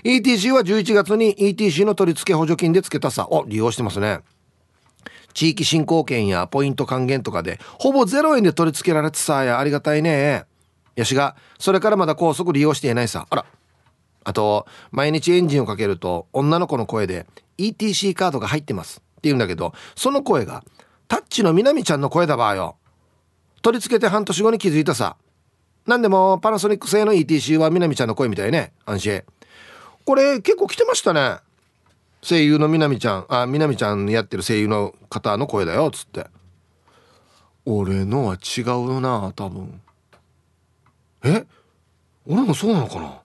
[0.04, 3.26] ETC は11月に ETC の取り付け補助金でつけたさ。
[3.30, 4.20] お利用してますね。
[5.32, 10.44] 地域振興券やポイント還元とかでほぼ0円で取り付けられてさやありがたいね。
[10.94, 13.26] やしがそれからまだ高速利用していないさ。
[13.28, 13.44] あら。
[14.22, 17.26] あと毎日エンジンをかけると女の子の声で
[17.58, 18.98] ETC カードが入ってます。
[18.98, 20.62] って言うんだけどその声が
[21.08, 22.76] タッチのみなみちゃんの声だばよ。
[23.62, 25.16] 取り付けて半年後に気づいたさ
[25.86, 28.72] 何でもパナソニック製の ETC はみなみちゃんの声みたいね。
[28.86, 29.22] 安心。
[30.04, 31.38] これ結構来てましたね。
[32.22, 33.26] 声優のみなみちゃん。
[33.28, 36.26] あみなみちゃんやってる声優の方の声だよっつって。
[37.66, 39.80] 俺のは違うな多分。
[41.22, 41.44] え？
[42.26, 43.20] 俺もそうなのかな、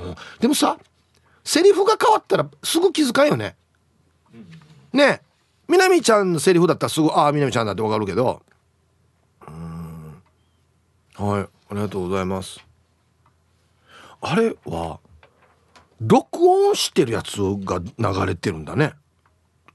[0.00, 0.78] うん、でもさ
[1.44, 3.54] セリフが変わったらすぐ気づかんよね。
[4.92, 5.04] ね。
[5.04, 5.20] え
[5.68, 8.42] みなみちゃんのセリフだったらすぐああみなみちゃんだってわかるけど。
[11.16, 12.64] はいありがとうございます。
[14.20, 15.00] あれは
[16.00, 18.94] 録音してるやつが流れてるんだね。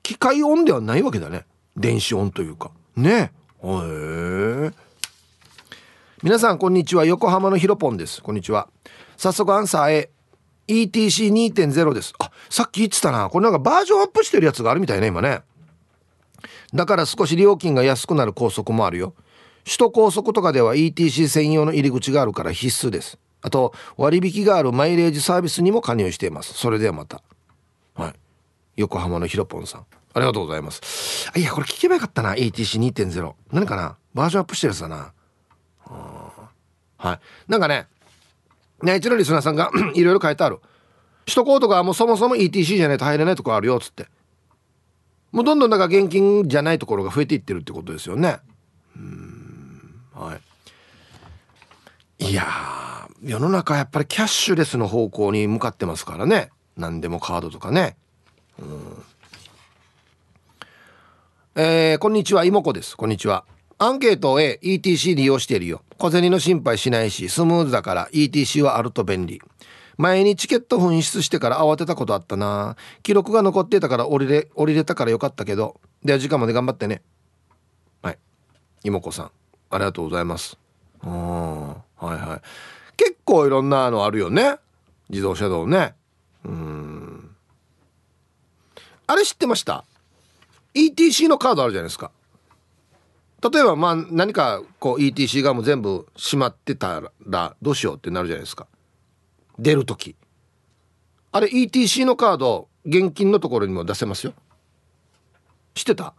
[0.04, 1.46] 機械音ではないわけだね。
[1.76, 2.72] 電子音というか。
[2.96, 3.32] ね。
[3.64, 4.72] へえ。
[6.24, 7.06] 皆さんこんにちは。
[7.06, 8.22] 横浜のひろぽんです。
[8.22, 8.70] こんにちは。
[9.18, 10.10] 早速アンサー A
[10.68, 12.14] ETC2.0 です。
[12.20, 13.30] あ、さっき言ってたな。
[13.30, 15.42] これなんかバージョンアップしてるやつがあるみたいね、今ね。
[16.74, 19.14] だから少し料金が安くなる高速もあるよ。
[19.68, 23.20] 首都高速とかでは ETC 専用の入り口があるから必須です。
[23.42, 26.54] あと、割引があるマイレージサービスにも加入しています。
[26.54, 27.22] それではまた。
[27.94, 28.14] はい。
[28.78, 29.86] 横浜のひろぽんさん。
[30.14, 31.30] ありがとうございます。
[31.36, 32.34] いや、これ聞けばよかったな。
[32.36, 33.34] ETC2.0。
[33.52, 33.98] 何かな？
[34.14, 35.12] バージョンアップしてるやつだな。
[36.98, 37.20] はい。
[37.48, 37.88] なんかね、
[38.82, 40.60] 内地のリスナーさんが いろいろ書いてある
[41.26, 44.08] 首都高とかもうそもそも ETC じゃないと入れないとこあるよっつって
[45.32, 48.40] もうどんどんだから現金じゃないところが増えていってるってことですよね
[48.96, 49.37] うん
[50.18, 50.36] は
[52.20, 52.46] いいや
[53.24, 57.96] 世の中やっぱりキャッシュレスの方向に向かってますからね何でもカードとかね
[58.60, 59.04] うん
[61.56, 63.44] えー、こんにちは妹子ですこんにちは
[63.80, 65.84] アンケートを A、ETC 利用しているよ。
[66.00, 69.40] 小銭の心配しないし、スムーズだから ETC はあると便利。
[69.98, 72.76] 前にチケット紛失してから慌てたことあったな。
[73.04, 75.80] 記録が残ってたから降りれ、降りれたからよかったけど。
[76.04, 77.04] では時間まで頑張ってね。
[78.02, 78.18] はい。
[78.84, 79.32] 妹子さん、
[79.70, 80.58] ありがとうございます。
[81.04, 82.96] うん、はいはい。
[82.98, 84.58] 結構いろんなのあるよね。
[85.10, 85.94] 自動車道ね。
[86.44, 87.36] うん。
[89.08, 89.86] あれ知ってました
[90.74, 92.12] ?ETC のカードあるじゃないですか。
[93.52, 98.68] 例えばまあ何かこう ETC がもう全部閉まってたらどうしようってなるじゃないですか
[99.60, 100.16] 出る時
[101.32, 104.34] あれ ETC のカード現金のところにも出せますよ
[105.76, 106.16] 知ってた？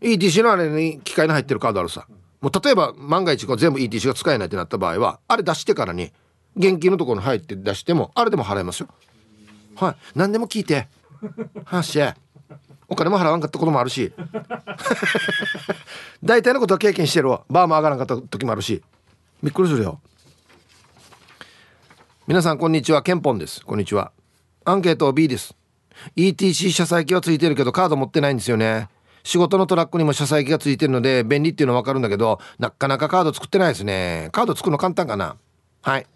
[0.00, 2.06] ETC のあれに機械に入ってるカードあるさ。
[2.40, 6.10] もう例えば万が一こう全部 ETC が使えないってなった場合はあれ出してからに
[6.56, 8.88] 現金のところに入って出してもあれでも払えますよ。
[9.76, 9.96] はい。
[10.14, 10.88] 何でも聞いて。
[11.64, 12.14] 話して
[12.88, 14.12] お金も払わんかったこともあるし。
[16.24, 17.42] 大体のことは経験してるわ。
[17.48, 18.82] バーも上がらんかった時もあるし。
[19.42, 20.00] びっくりするよ。
[22.26, 23.02] 皆さんこんにちは。
[23.02, 23.64] ケンポンです。
[23.64, 24.12] こんにちは。
[24.64, 25.54] アンケート B です。
[26.16, 28.88] ETC 車載機はついてるけどカード持ってないんですよね。
[29.22, 35.36] 仕事のトラックにも車載機がついてるので便利っていうのは分かるんだけどなかなかカード作ってないですねカード作るの簡単かな？
[35.82, 36.06] はい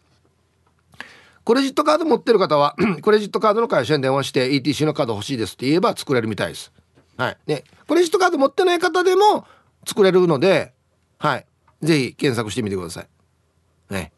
[1.45, 6.73] クレジットカード持ってる方は クレジットカードの会社に電話して ETC のカード欲しいですって言えば作れるみたいです。
[7.17, 7.37] はい。
[7.47, 9.47] ね、クレジットカード持ってない方でも
[9.87, 10.73] 作れるので、
[11.19, 11.47] はい。
[11.83, 13.09] ぜひ検索してみてください。
[13.93, 14.13] ね。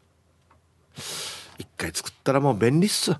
[1.57, 3.11] 一回作ったらもう便利っす。
[3.11, 3.19] は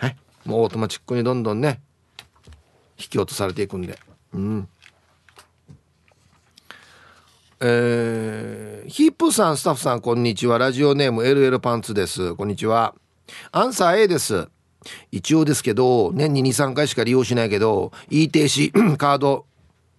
[0.00, 0.16] い。
[0.46, 1.82] もうオートマチックにどんどんね、
[2.98, 3.98] 引き落とされていくんで。
[4.34, 4.68] うん。
[7.60, 10.58] えー、ヒープさんスタッフさんこんにちは。
[10.58, 12.34] ラジオネーム LL パンツです。
[12.34, 12.94] こんにちは。
[13.52, 14.48] アンサー A です。
[15.12, 19.46] 一応ですけど年に23回しか利用しないけど ETC カード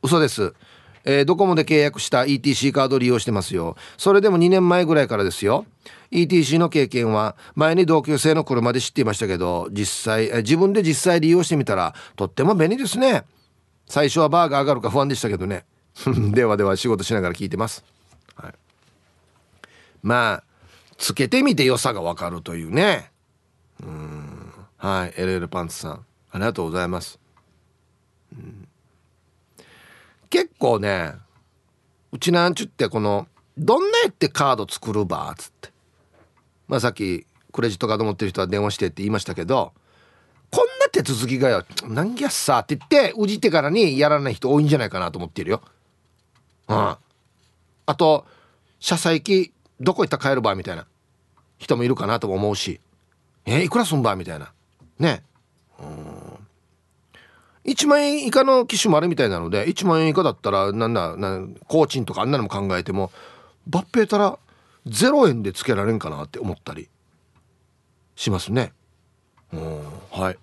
[0.01, 0.53] 嘘です。
[1.05, 3.75] えー、ドコモで契約した ETC カード利用してますよ。
[3.97, 5.65] それでも2年前ぐらいからですよ。
[6.11, 13.23] ETC の経験は前に同級生の車で知っていましたけど実際自分で実際利用してみたらとっても便利ですね。
[13.93, 15.65] 最初はバーが上がるか不安でしたけどね。
[16.33, 17.85] ではでは仕事しながら聞いてます、
[18.35, 18.53] はい、
[20.01, 20.43] まあ
[20.97, 23.11] つけてみて良さがわかるというね。
[23.83, 24.51] うん。
[24.77, 25.11] はい。
[25.11, 26.05] LL パンツさん。
[26.31, 27.19] ありがとうございます、
[28.35, 28.67] うん、
[30.31, 31.13] 結構ね
[32.11, 33.27] うちなんちゅってこの
[33.59, 35.71] どんなやってカード作るばっつって。
[36.67, 39.71] まあさっきクレジットカード持ってる人は電話してって言いましたけど
[40.93, 45.61] 手続きがよ何ギャッサーって言ってうじってからにやらない人多いんじゃないかなと思ってるよ。
[46.67, 46.75] うん。
[46.75, 48.25] あと
[48.79, 50.85] 車載機どこ行ったら帰るばみたいな。
[51.57, 52.79] 人もいるかなとも思うし。
[53.45, 54.53] えー、いくらすんばみたいな。
[54.99, 55.23] ね。
[55.79, 56.33] うん。
[57.65, 63.11] 1万円以下の機種もあるみたいなので1万円以下だったらなんだなん工賃とかあんなのも考えても
[63.69, 64.37] 抜兵たら
[64.85, 66.89] 0円でつけられんかなって思ったり
[68.15, 68.73] しますね。
[69.53, 69.81] うん。
[70.11, 70.37] はい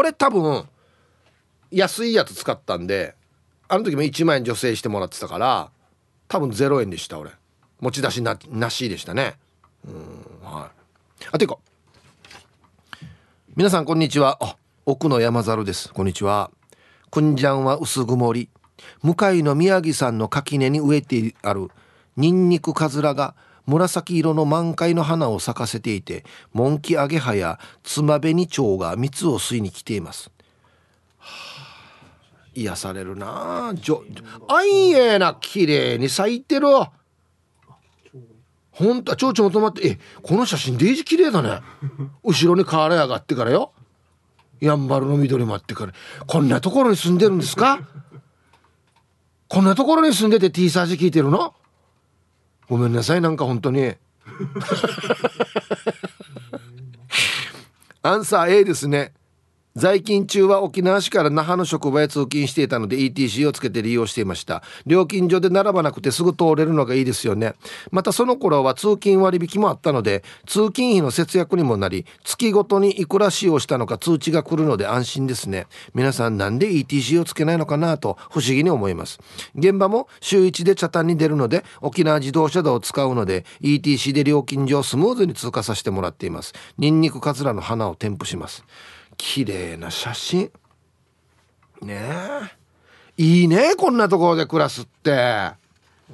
[0.00, 0.66] 俺多分
[1.70, 3.14] 安いやつ使ったんで
[3.68, 5.70] あの時も1万円助成してもらってたから
[6.26, 7.32] 多分0円でした俺。
[7.80, 9.34] 持ち出しななしでしたね。
[9.86, 10.70] うんは
[11.20, 11.26] い。
[11.32, 11.58] あてか
[13.56, 14.38] 皆さんこんにちは。
[14.40, 15.92] あ奥の山猿です。
[15.92, 16.50] こんにちは。
[17.10, 18.48] くんじゃんは薄曇り。
[19.02, 21.68] 向かいの宮城さんの垣根に植えてある
[22.16, 23.34] ニンニクカズラが
[23.70, 30.30] 紫色の満開の花を咲かせていてモンキアゲハやツマベニチョウが蜜を吸いに来ています、
[31.18, 33.68] はあ、癒されるな。
[33.68, 34.04] あじょ
[34.48, 36.66] あいえな綺麗に咲いてる
[38.72, 41.60] ほんと蝶々も止まってえこの写真デージ綺麗だね。
[42.24, 43.72] 後ろに瓦上がってからよ。
[44.58, 45.92] やんばるの緑もあってから。
[46.26, 47.80] こんなところに住んでるんですか？
[49.48, 51.54] こんなところに住んでて T サージ聞いてるの？
[52.70, 53.94] ごめんなさいなんか本当に。
[58.02, 59.12] アンサー A ですね
[59.76, 64.64] 在勤中は沖縄市から那覇の職場へ通勤していたので ETC をつけて利用していました。
[64.84, 67.54] 料金所で並ばなくてすぐ通れるのがいいですよね。
[67.92, 75.68] またその頃は通勤割引もあったので通勤費の節約にもなり月ごとにいくら使用したのか通知が来るので安心ですね。
[75.94, 79.20] 皆さんなんで ETC をつけないのかなと不思議に思います。
[79.54, 86.54] 現場も週1で茶炭に出るので沖縄自動車道を使うので ETC で料金所をスムーズに通過させてもらっています。
[86.76, 88.64] ニンニクカツラの花を添付します。
[89.20, 90.50] 綺麗な写真。
[91.82, 92.00] ね
[93.18, 93.22] え。
[93.22, 95.52] いいねこんなところで暮らすって。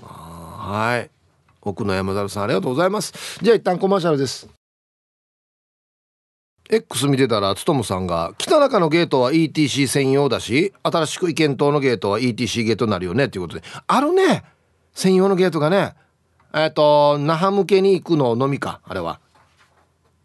[0.03, 1.11] はい。
[1.63, 3.39] 奥の山猿さんありがとうございます。
[3.41, 4.49] じゃあ一旦コマーシャルです。
[6.69, 13.63] X 見てたらつとむさんが「北中のゲートは ETC 専用だし新しく意見島のゲートは ETC ゲートになるよね」っていうことで。
[13.87, 14.43] あるね。
[14.95, 15.95] 専用のゲートがね。
[16.53, 19.21] えっ、ー、と那覇向けに行くののみかあれは。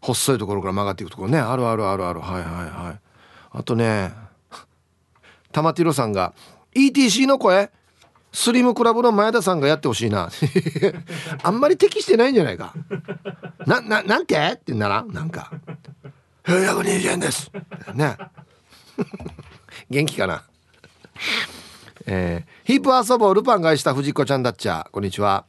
[0.02, 1.38] 細いところから曲がっていくところね。
[1.38, 2.20] あるあるあるある。
[2.20, 3.00] はいはいはい。
[3.52, 4.12] あとね
[5.52, 6.34] 玉ティロさんが
[6.74, 7.70] ETC の声？
[8.34, 10.30] スリムクラブの前田さんがやってほしいな。
[11.42, 12.72] あんまり適してないんじゃないか。
[13.66, 14.36] なななんて？
[14.54, 15.22] ってならな。
[15.22, 15.52] んか
[16.44, 17.50] 「120円です」
[17.94, 18.16] ね。
[19.90, 20.42] 元気かな？
[22.06, 24.88] えー、ヒープ遊ぼうルパンがした藤子ちゃんだっちゃ。
[24.90, 25.44] こんにちは。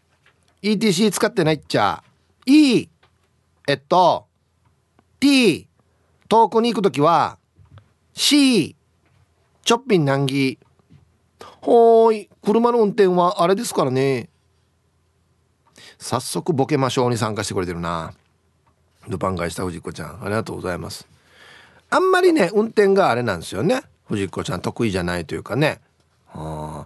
[0.62, 2.04] ETC 使ってないっちゃ。
[2.46, 2.90] いい
[3.66, 4.28] えっと
[5.24, 5.70] T
[6.28, 7.38] 遠くに行く時は
[8.14, 8.76] C
[9.64, 10.60] ちょっぴん難儀。
[11.62, 12.30] ほーい。
[12.44, 14.28] 車の運転はあれですからね。
[15.98, 18.14] 早速ボケましょうに参加してくれてるな。
[19.08, 20.20] ルパン返した藤子ちゃん。
[20.22, 21.08] ありがとうございます。
[21.90, 23.82] あんまりね運転があれなんですよね。
[24.10, 25.80] 藤子ちゃん得意じゃないというかね。
[26.34, 26.86] あ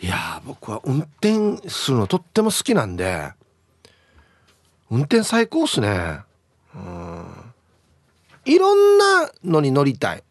[0.00, 3.32] いや僕は運転するのとっても好きなんで。
[4.90, 6.20] 運転最高っすね。
[6.74, 7.35] うん。
[8.46, 10.24] いろんなのに乗りたい。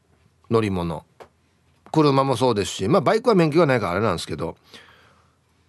[0.49, 1.05] 乗り物。
[1.95, 4.57] 車もそうですしまあバイクは免許がないからあれなんですけど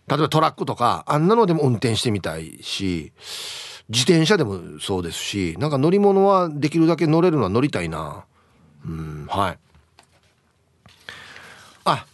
[0.09, 3.13] 例えばトラックとかあんなのでも運転してみたいし
[3.89, 8.25] 自転車でもそうですしなんか乗り物はできるだけ乗れるのは乗りたいな。
[8.85, 9.59] うんはい。
[11.85, 12.07] あ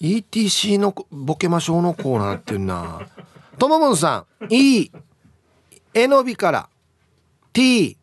[0.00, 3.08] ETC のボケましょうのコーナーっていうな。
[3.58, 4.90] とももんさん E
[5.94, 6.68] えのびから。
[7.54, 7.96] T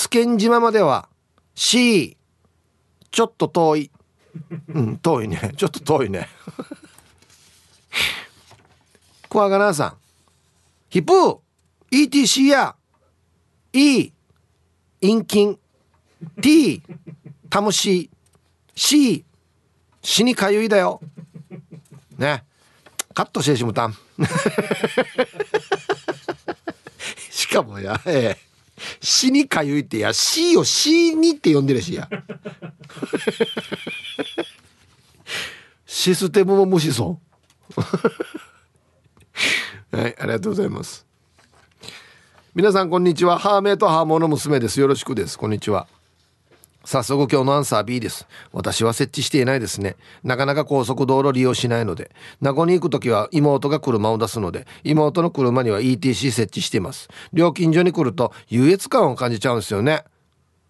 [0.00, 1.10] 津堅島までは
[1.54, 2.16] C
[3.10, 3.90] ちょっと遠い。
[4.68, 5.52] うん遠いね。
[5.58, 6.26] ちょっと遠いね。
[9.28, 9.96] クワガナーさん。
[10.88, 11.38] ヒプー
[11.92, 12.76] ETC や
[13.74, 14.10] E
[15.02, 15.58] 陰菌
[16.40, 16.82] T
[17.50, 18.08] タムシ。
[18.74, 19.26] C
[20.00, 21.02] 死にかゆいだよ。
[22.16, 22.44] ね。
[23.12, 23.92] カットしてしもたん。
[27.30, 28.49] しかもやええ。
[29.00, 32.08] 死にかゆいってや死を死にって呼んでるしや。
[35.86, 37.20] システムも無視そ
[37.76, 37.80] う。
[39.96, 41.06] はいありがとうございます。
[42.54, 43.38] 皆さんこんにちは。
[43.38, 44.80] ハーメイとハーモの娘です。
[44.80, 45.38] よろしくです。
[45.38, 45.86] こんにちは。
[46.84, 48.26] 早速今日のアンサー B です。
[48.52, 49.96] 私は設置していないですね。
[50.24, 52.10] なかなか高速道路利用しないので。
[52.40, 57.08] 名護に行く時は妹が車を出すので妹の車には ETC 設置しています。
[57.32, 60.04] 料金所に来ると優越感を感じちゃうんですよね。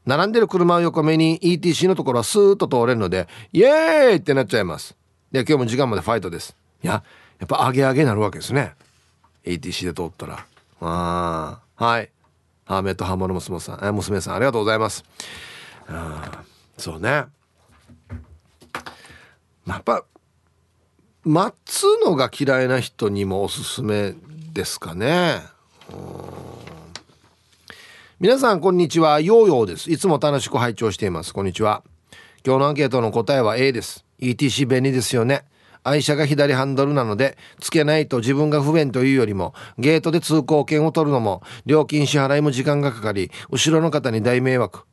[0.05, 4.97] 並んでる車を横目に ETC のところはスーッと通れるのでイエーイってなっちゃいます。
[5.31, 6.57] で今日も時間までファイトです。
[6.83, 7.05] いや
[7.39, 8.75] やっぱ上げ上げになるわけですね。
[9.45, 10.45] ETC で通ったら。
[10.81, 12.11] ああはい。
[12.65, 15.05] ハーメットハーモの娘さんえ娘さんありがとうございます。
[15.91, 16.45] あ
[16.79, 17.25] そうね。
[19.67, 20.05] やっぱ
[21.23, 24.15] 待つのが嫌いな人にもおすすめ
[24.53, 25.43] ですかね。
[28.19, 29.21] 皆さんこんにちは。
[29.21, 29.91] ヨーヨーです。
[29.91, 31.33] いつも楽しく拝聴しています。
[31.35, 31.83] こんにちは。
[32.45, 34.05] 今日のアンケートの答えは A です。
[34.21, 35.45] ETC 便利ですよね。
[35.83, 44.90] 愛車が左ハンドルなのでつけないと自分が不便というよりもゲートで通行券を取るのも料金支払いも時間がかかり後ろの方に大迷惑。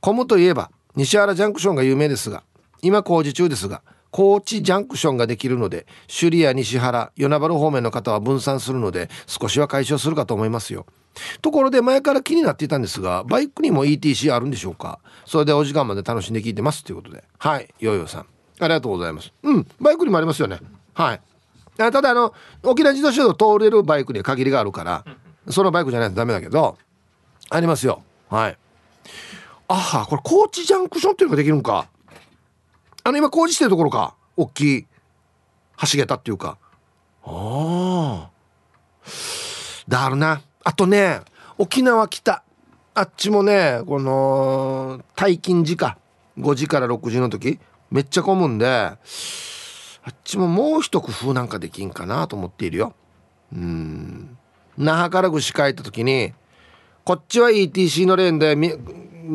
[0.00, 2.42] 混むといえば西原ジャンクションが有名ですが
[2.82, 10.86] 今工事中ですが高知ジャンクションができるので首里や西原与那原方面の方は分散するので少しは解消するかと思いますよ。
[11.42, 14.98] ところで前から気になっていたんですがバイクにも ETC あるんでしょうか？
[15.26, 17.22] それでお時間まで楽しんで聞いてますということで。
[17.38, 18.20] はいヨーヨーさん。
[18.22, 18.26] あ
[18.62, 19.32] りがとうございます。
[19.42, 20.58] うんバイクにもありますよね。
[20.94, 21.20] はい。
[21.76, 25.04] ただあの沖縄自動車道通れるバイクには限りがあるから
[25.48, 26.76] そのバイクじゃないとダメだけど
[27.48, 28.02] ありますよ。
[28.28, 28.58] はい。
[29.72, 31.88] あはこれ高知ジャンクションっていうのができるんか。
[33.04, 34.16] あの今工事してるところか。
[34.36, 34.86] 大きい
[35.82, 36.58] 橋桁っていうか。
[37.22, 38.30] ああ
[39.86, 40.42] だるな。
[40.64, 41.20] あとね
[41.56, 42.42] 沖縄北
[42.94, 45.98] あっちもねこの退勤時か。
[46.36, 47.60] 5時から6時の時。
[47.92, 48.98] めっちゃ混むんであ
[50.10, 52.92] っちももう一工夫なんかできんかなと思っているよ。
[53.52, 54.36] うん。
[54.76, 56.32] 那覇から串帰った時に
[57.04, 58.56] こっちは ETC のレーンで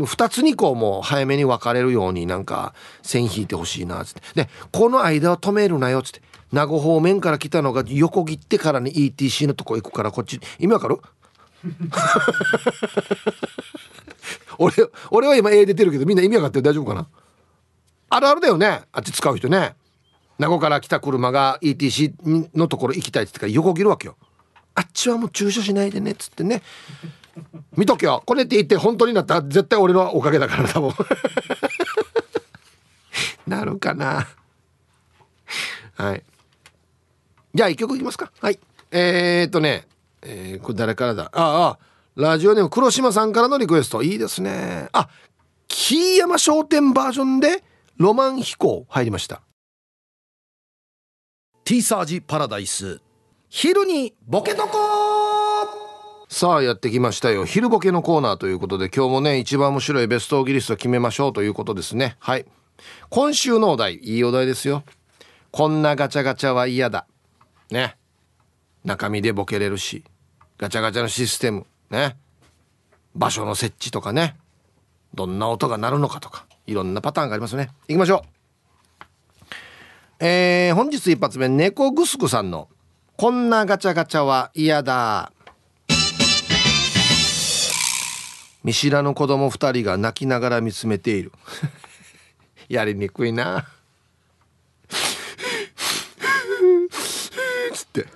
[0.04, 4.22] 2つにこうもう早めに分かれるようになんか線引いてほしいなっつって。
[4.36, 6.22] でこの間を止めるなよっつって。
[6.52, 10.40] 名護方面から来たのが横切ってからに ETC のとこ行くからこっち。
[10.60, 11.00] 意味わかる？
[14.58, 14.74] 俺
[15.12, 16.64] 俺は今 A 出てるけどみんな意味わかってる？
[16.64, 17.08] 大丈夫かな？
[18.10, 18.82] あるあるだよね。
[18.92, 19.76] あっち使う人ね。
[20.38, 24.16] 名護から来た車が ETC のところ行きたいっつってから横切るわけよ。
[24.76, 26.62] あっちはもう駐車しないでねっつってね。
[27.76, 28.24] 見とけよ。
[28.26, 30.94] これって言って本当になったら絶対俺のおかげだから多分。
[33.48, 34.28] なるかな。
[35.96, 36.24] はい。
[37.54, 38.32] じゃあ一曲いきますか。
[38.40, 38.60] はい。
[38.92, 39.88] えー、っとね
[40.22, 41.30] えー、これ誰からだ？
[41.34, 41.80] ああ
[42.16, 44.02] ラジオネーム黒島さんからのリクエスト。
[44.02, 44.90] いいですね。
[44.92, 45.10] あ
[45.68, 47.64] 木山商店バージョンで
[47.98, 49.42] ロマン飛行入りました。
[51.64, 53.02] ティーサージパラダイス。
[53.50, 55.15] 昼にボケとこ
[56.36, 57.46] さあやってきましたよ。
[57.46, 62.18] 昼ボケのコーナーということで今日もね一番面白いベストオギリスト決めましょうということですね。
[62.20, 62.46] はい。
[63.10, 64.84] 今週のお題いいお題ですよ。
[65.52, 67.08] こんなガチャガチャは嫌だ。
[67.72, 67.96] ね。
[68.84, 70.04] 中身でボケれるし。
[70.58, 71.66] ガチャガチャのシステム。
[71.90, 72.18] ね。
[73.16, 74.36] 場所の設置とかね。
[75.14, 76.48] どんな音が鳴るのかとか。
[76.68, 77.70] いろんなパターンがありますね。
[77.88, 78.26] いきましょ
[80.20, 80.26] う。
[80.26, 82.68] えー、本日一発目猫グスクさんの
[83.16, 85.32] 「こんなガチャガチャは嫌だ」
[88.66, 91.32] 見知らぬ子供2人が泣きながら見つめている。
[92.68, 93.68] やりにくいな。
[97.72, 98.08] つって。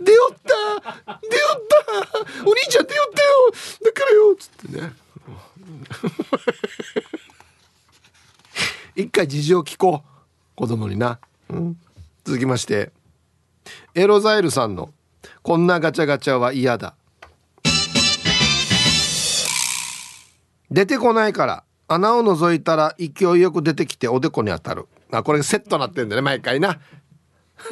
[0.00, 0.54] 出よった。
[1.20, 2.46] 出よった。
[2.46, 3.52] お兄ちゃん出よったよ。
[3.84, 4.34] だからよ。
[4.34, 4.94] つってね。
[8.96, 10.08] 一回事情聞こう。
[10.56, 11.18] 子供にな、
[11.50, 11.76] うん、
[12.24, 12.90] 続きまして。
[13.94, 14.94] エロザイルさんの
[15.42, 16.94] 「こんなガチャガチャは嫌だ」
[20.72, 21.64] 出てこないから。
[21.88, 24.86] 穴を覗いたら勢いよく出てきておでこに当たる。
[25.10, 26.80] あこれセットなってんだね毎回な。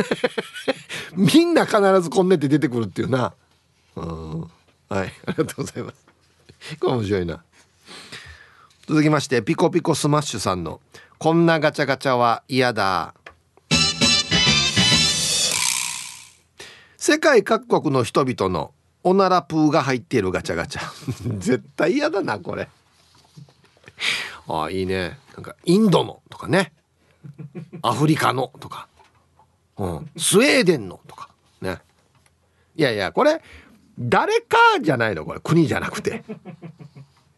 [1.16, 3.32] みんな必ずこんねって出てくるっていうな。
[3.96, 4.40] うん。
[4.42, 4.50] はい。
[4.90, 6.76] ありがとうございます。
[6.78, 7.42] これ面白いな。
[8.86, 10.80] 続きましてピコピコスマッシュさんの
[11.18, 13.14] 「こんなガチャガチャは嫌だ」
[16.98, 20.82] 世界各国の人々のおならプーが入っているガチャガチャ。
[21.38, 22.68] 絶対嫌だなこれ。
[24.48, 25.18] ああいいね。
[25.34, 26.72] なんかインドのとかね。
[27.82, 28.88] アフリカのとか、
[29.76, 31.28] うん、スウェーデンのとか。
[31.60, 31.78] ね。
[32.76, 33.42] いやいやこれ
[33.98, 35.40] 誰かじゃないのこれ。
[35.40, 36.24] 国じゃなくて。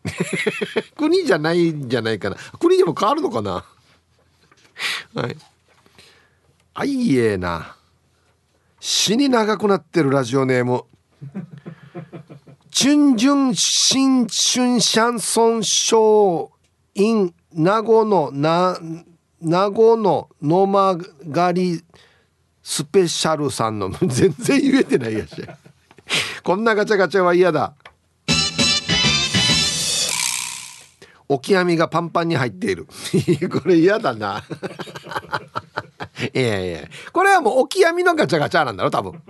[0.96, 2.36] 国じゃないんじゃないかな。
[2.58, 3.64] 国でも変わるのかな。
[5.14, 5.36] はい。
[6.74, 7.76] あいえな。
[8.80, 10.84] 死に長くなってるラジオネーム。
[12.72, 16.50] チュンジュンシンチュンシャンソンショー
[16.94, 18.78] イン名護のな
[19.42, 20.96] 名護のノマ
[21.28, 21.84] ガリ
[22.62, 25.36] スペシャルさんの全然言えてないやし
[26.42, 27.74] こんなガチャガチャは嫌だ。
[31.28, 32.86] オキアミがパンパンに入っている。
[33.52, 34.42] これ嫌だな。
[36.34, 36.88] いやいや。
[37.12, 39.20] これはもうオキアミのガチャガチャなんだろ多分。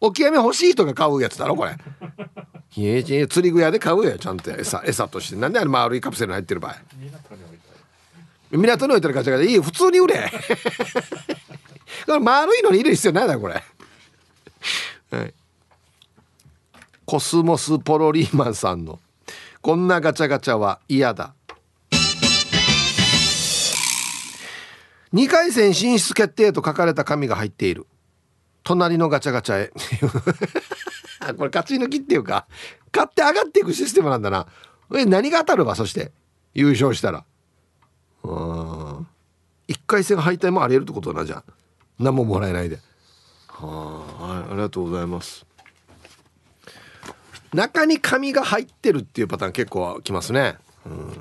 [0.00, 1.76] オキアミ欲しい人が買うやつだろこれ。
[2.74, 4.50] いやいや釣り具屋で買うよちゃんと。
[4.50, 5.36] 餌餌として。
[5.36, 6.76] なんであれ丸いカプセル入ってる場合。
[8.50, 9.14] 港に置いてる。
[9.14, 9.46] ガチャガチャ。
[9.46, 10.30] いい普通に売れ。
[12.06, 13.62] これ丸いのに入れる必要ないだろこれ。
[15.10, 15.34] はい。
[17.04, 18.98] コスモスポロリーマンさんの。
[19.62, 21.34] こんなガチャガチャは嫌だ。
[25.14, 27.86] 2回戦進出決定と書かれた紙が入っている。
[28.64, 29.72] 隣のガチャガチャへ。
[31.20, 32.46] これ勝ち抜きっていうか
[32.92, 34.46] 買って上がっていくシステムなんだな。
[34.94, 36.12] え何が当たるわそして？
[36.54, 37.24] 優勝したら。
[38.22, 39.06] うん
[39.68, 41.52] 1回戦敗退もありえるってことだなじゃあ。
[41.98, 42.78] 何ももらえないで。
[43.48, 45.46] はい、ありがとうございます。
[47.52, 51.12] 中に紙が入ってるっていうパターン結構きますね、うん、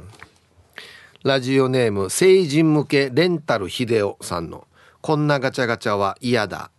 [1.23, 4.67] ラジオネーム成人向けレンタル秀夫さんの
[5.01, 6.71] 「こんなガチャガチャは嫌だ」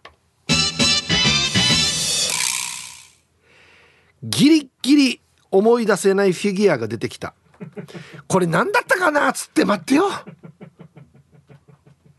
[4.28, 5.20] ギリギリ
[5.50, 7.34] 思い出せないフィギュアが出てきた。
[8.26, 9.28] これ何だったかな？
[9.28, 10.04] っつって待ってよ。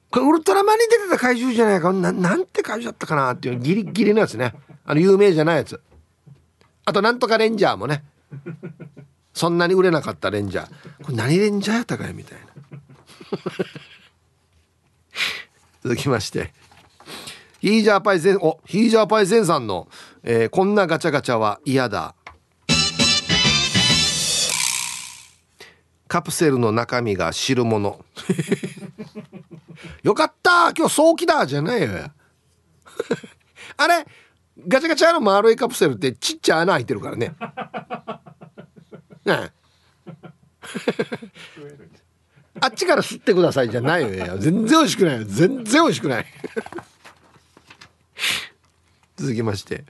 [0.10, 1.92] これウルトラマンに出てた怪獣じゃないか？
[1.94, 3.34] ななんて怪獣だったかな？
[3.34, 4.54] っていうギリギリのやつね。
[4.86, 5.82] あの有名じゃないやつ。
[6.86, 8.04] あとなんとかレンジャーもね。
[9.34, 10.68] そんなに売れなかったレンジャー。
[11.04, 12.14] これ何レンジャーやったかい？
[12.14, 12.48] みたいな。
[15.84, 16.54] 続きまして。
[17.60, 19.88] ヒージャーパイセンおヒージャーパイセンさんの、
[20.30, 22.14] えー、こんなガチャガチャは嫌だ。
[26.10, 28.04] カプセルの中身が汁物
[30.04, 30.74] よかった。
[30.78, 31.88] 今日早期だじゃないよ。
[33.78, 34.06] あれ？
[34.68, 37.34] ガチャガチャの丸いカプセルってちっちゃい穴開いてるからね。
[39.24, 39.32] ね
[42.60, 44.38] あっちから吸ってくださいじゃないよ。
[44.40, 45.24] 全然美味しくないよ。
[45.24, 46.26] 全然美味しくない。
[49.16, 49.86] 続きまして。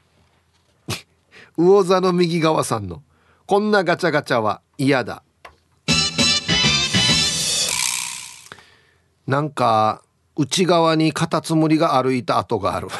[1.57, 3.03] 魚座の右側さんの
[3.47, 5.23] 「こんなガチャガチャは嫌だ」
[9.25, 10.01] なんか
[10.35, 12.87] 内側にカタツムリが歩いた跡がある。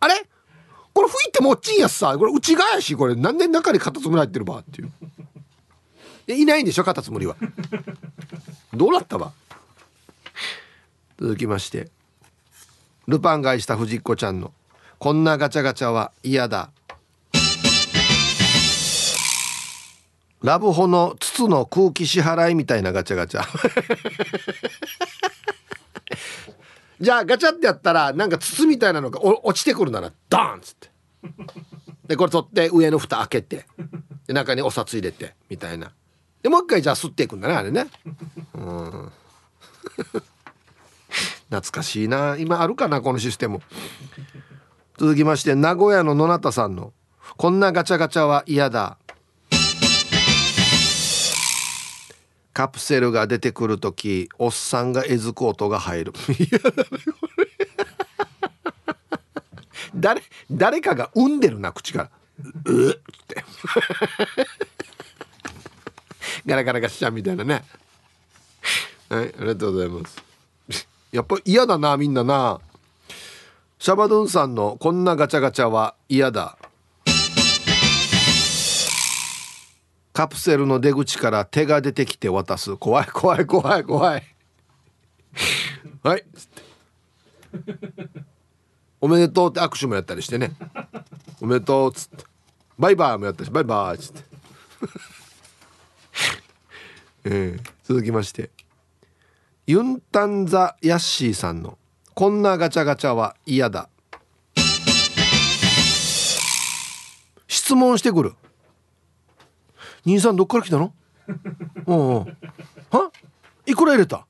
[0.00, 0.24] あれ？
[0.94, 2.16] これ吹いてもっちんやさ。
[2.16, 3.16] これ内側やしこれ。
[3.16, 4.92] なんで中にカタツムリ入ってるばっていう。
[6.32, 6.84] いないんでしょ？
[6.84, 7.36] カタツムリは。
[8.72, 9.32] どうなったば？
[11.18, 11.90] 続きまして。
[13.06, 14.52] ルパン買いした藤子ちゃんの
[14.98, 16.70] 「こんなガチャガチャは嫌だ」
[20.42, 23.44] ラブホの筒の空気支払いみたいなガチャガチャ。
[27.00, 30.90] じゃあガチャってやったらなんか筒みたいなのが落ちてくるならダーンっつって。
[32.06, 33.66] でこれ取って上の蓋開けて。
[34.26, 35.92] で中にお札入れてみたいな。
[36.42, 37.86] でもう一回じゃあ吸っていくんだねあれね。
[38.54, 39.12] うん。
[41.54, 42.36] 懐かしいな。
[42.38, 43.60] 今あるかなこのシステム。
[44.98, 46.92] 続きまして名古屋の野中さんの
[47.36, 48.96] 「こんなガチャガチャは嫌だ」
[52.52, 56.12] カプセルが出てくる時おっさんがえずく音が入る。
[59.94, 62.10] 誰誰かが産んでるな口から
[62.66, 62.96] 「うっ」っ
[63.28, 63.44] て。
[66.46, 67.64] ガラガラガッシャみたいなね。
[69.08, 70.23] はいありがとうございます。
[71.14, 72.60] やっぱ嫌だなみんなな。
[73.78, 76.58] シャバドゥンさんの「こんなガチャガチャは嫌だ」
[80.12, 82.76] カプセルの出口から手が出てきて渡す。
[82.76, 84.24] 怖い怖い怖い怖い。
[86.02, 86.24] はい。
[89.00, 90.50] おめでとうって握手もやったりしてね。
[91.40, 92.24] おめでとうっつって。
[92.76, 94.22] バイバイもやったしバイバイっつって。
[97.26, 98.50] えー、続きまして。
[99.66, 101.78] ユンタンザ・ヤッシーさんの
[102.14, 103.88] 「こんなガチャガチャは嫌だ」
[107.48, 108.34] 質問してくる。
[110.04, 110.92] 兄さんどっから来たの？
[111.86, 112.24] うんうん。
[112.90, 113.10] は？
[113.64, 114.26] いくら入れた？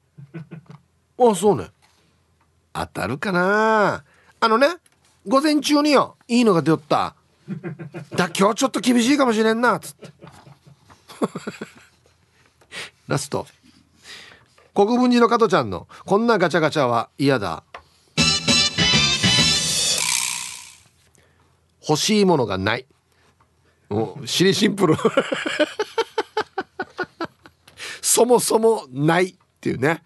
[1.19, 1.71] あそうね。
[2.73, 4.05] 当たるかな？
[4.39, 4.69] あのね
[5.27, 7.17] 午前中によいいのが出よった。
[8.13, 10.13] だ今日ちょっと厳しいかもしれんなっつって。
[13.09, 13.49] ラスト
[14.75, 17.63] 国分寺の加トちゃんのこんなガチャガチャは嫌だ。
[21.89, 22.87] 欲しいものがない。
[23.89, 24.97] もうシリシンプル。
[28.03, 30.03] そもそもないっていうね。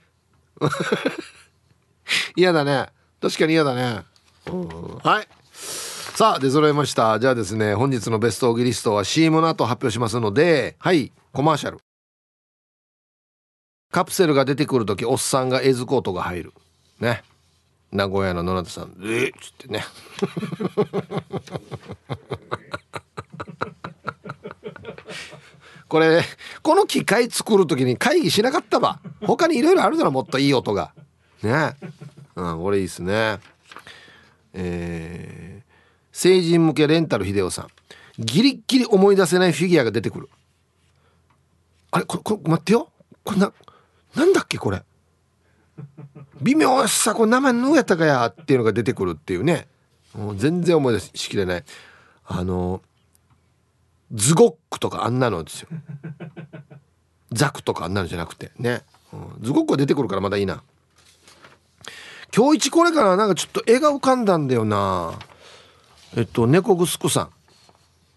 [2.36, 2.88] 嫌だね。
[3.22, 4.04] 確かに嫌だね、
[5.02, 5.28] はい。
[5.52, 7.18] さあ出揃いました。
[7.18, 11.78] じゃあですね本日のベストオギリストは CM の後発表しますのではいコマーシャル。
[13.91, 16.53] カプセルが出てくる時おっさんがエズコートが入る。
[17.01, 17.22] ね。
[17.91, 19.28] 名古屋の野中さん「え？
[19.28, 19.82] っ!」つってね。
[25.89, 26.22] これ
[26.62, 29.01] この機械作る時に会議しなかったば。
[29.22, 30.93] 他にいろいろあるだろもっといい音が。
[31.43, 31.74] ね。
[32.36, 33.39] うんこれいいっすね。
[34.53, 35.72] えー、
[36.12, 37.68] 成人向けレンタル秀夫さん。
[38.18, 40.28] ギリッギリ思い出せないフィギュアが出てくる。
[41.91, 42.05] あれ？
[42.05, 42.93] これこれ待ってよ。
[43.24, 43.51] これな
[44.18, 44.82] なんだっけこれ。
[46.42, 49.68] 微妙さこれ名前のやったかやっていうのが出てくるっていうね。
[50.14, 51.64] もう全然思い出しきれない。
[52.26, 52.82] あの
[54.12, 55.68] ズゴックとかあんなのですよ。
[57.30, 60.62] ザクとかあんなのじゃなくてね、うん、ズゴックは出てくるからまだいいな。
[62.34, 65.12] 今日一これからなんかちょっと絵が浮かんだんだよな。
[66.16, 67.30] えっと猫ぐすくさん。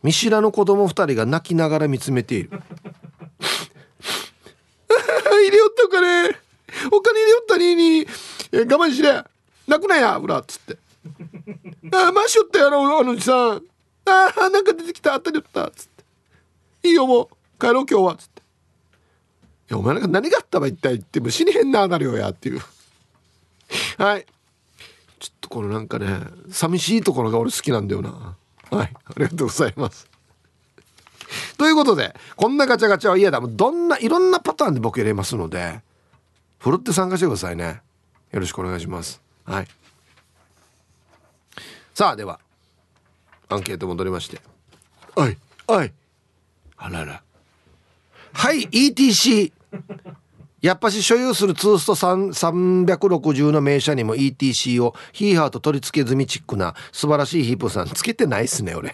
[0.02, 2.64] 見知らぬ子供二人が泣きながら見つめている。
[5.44, 6.38] 入れよったかね
[6.90, 8.08] 他に入れよったにに
[8.54, 9.24] 我慢しれ
[9.68, 10.78] 泣くなや裏っつって。
[11.96, 13.64] ああマしよったやろあのおじさん。
[14.06, 15.88] ああなんか出てきた当たりよったっつっ
[16.82, 16.88] て。
[16.90, 17.60] いいよもう。
[17.60, 18.42] 帰ろう今日はっつって。
[18.42, 18.44] い
[19.70, 22.62] やお前なんか何があったば一体言っても死にへんななるよやっていう。
[23.98, 24.26] はい。
[25.20, 26.20] ちょっとこのなんかね
[26.52, 28.36] 寂しいところが俺好きなんだよな。
[28.72, 28.94] はい。
[29.06, 30.11] ありがとうございます。
[31.58, 35.82] ということでこんなガチャガチャは嫌だどんないろんなパターンで僕入れますので
[36.60, 37.82] ふるって参加してくださいね。
[38.32, 39.20] よろしくお願いします。
[39.46, 39.68] はい。
[41.94, 42.40] さあでは
[43.50, 44.40] アンケート戻りまして。
[45.16, 45.92] おいおい。
[46.78, 47.24] あらら。
[48.34, 49.52] はい ETC
[50.62, 58.94] やっぱし所有するツースト360の名車にも ETC をヒーハーと取り付け済みチックな素晴らしいヒープさんつけてないっすね俺。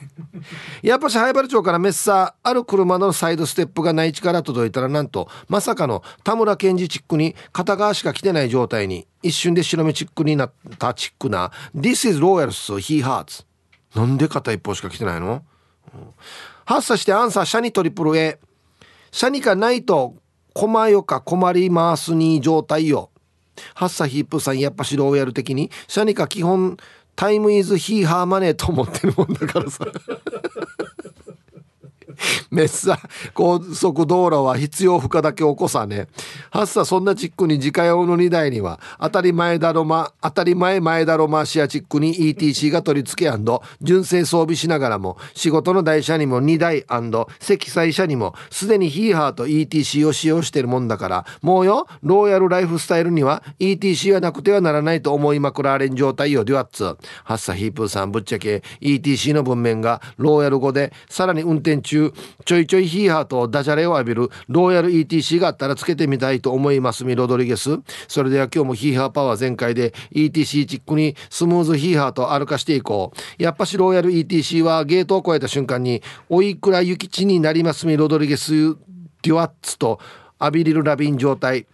[0.82, 13.46] やっぱし灰原町からメッサーある車のサイドステップが内地から届いたらなんとまさかの田村健二チックに片側しか来てない状態に一瞬で白目チックになったチックな This is Royals He Hearts
[13.94, 15.44] なんで片一方しか来てないの、
[16.66, 18.40] 発射してアンサーシャニトリプル A
[19.12, 20.16] シャニかないと
[20.58, 23.12] 困よか困りますに状態よ。
[23.76, 26.78] ハッサヒップさんやっぱ指導をやる的にシャニカ基本
[27.16, 29.86] タイムイズヒーハーマネーと思ってるもんだからさ。
[32.52, 33.00] めっさ
[33.34, 36.08] 高速道路は必要不可だけ起こさね。
[36.52, 43.38] はっさそんなチックに自家用の2台には当たり前だろま当たり前前だろまシアチックに ETC が取り付け
[43.82, 46.86] 純正装備しながらも仕事の台車にも2台
[47.40, 56.84] 積載車にもすでにヒーハーと ETC を使用してるもんだからもうよローヤルライフスタイルには ETC はなくてはならないと思いまくられん状態よデュアッツ。
[56.84, 56.98] は
[57.36, 62.07] っさヒープーさんぶっちゃけ ETC の文面がローヤル語でさらに運転中
[62.46, 67.06] ちょいちょいヒーハーとダジャレを浴びるローヤル ETC があったらつけてみたいと思います。
[67.06, 67.80] ミロドリゲス。
[68.08, 73.44] それでは今日もヒーハーパワー全開で ETC チックにスムーズヒーハーと歩かしていこう。
[73.44, 80.00] やっぱしローヤル ETC はゲートを越えた瞬間においくら諭吉になりますミロドリゲスデュワッツと
[80.40, 81.66] アビリル・ラビン状態。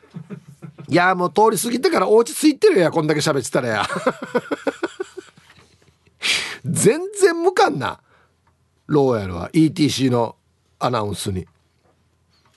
[0.89, 3.87] いやもう通り過ぎてからお家着いてるやこんだけ喋ってたらや。
[6.65, 7.99] 全然無感な。
[8.87, 10.35] ローヤルは ETC の
[10.79, 11.45] アナウンスに。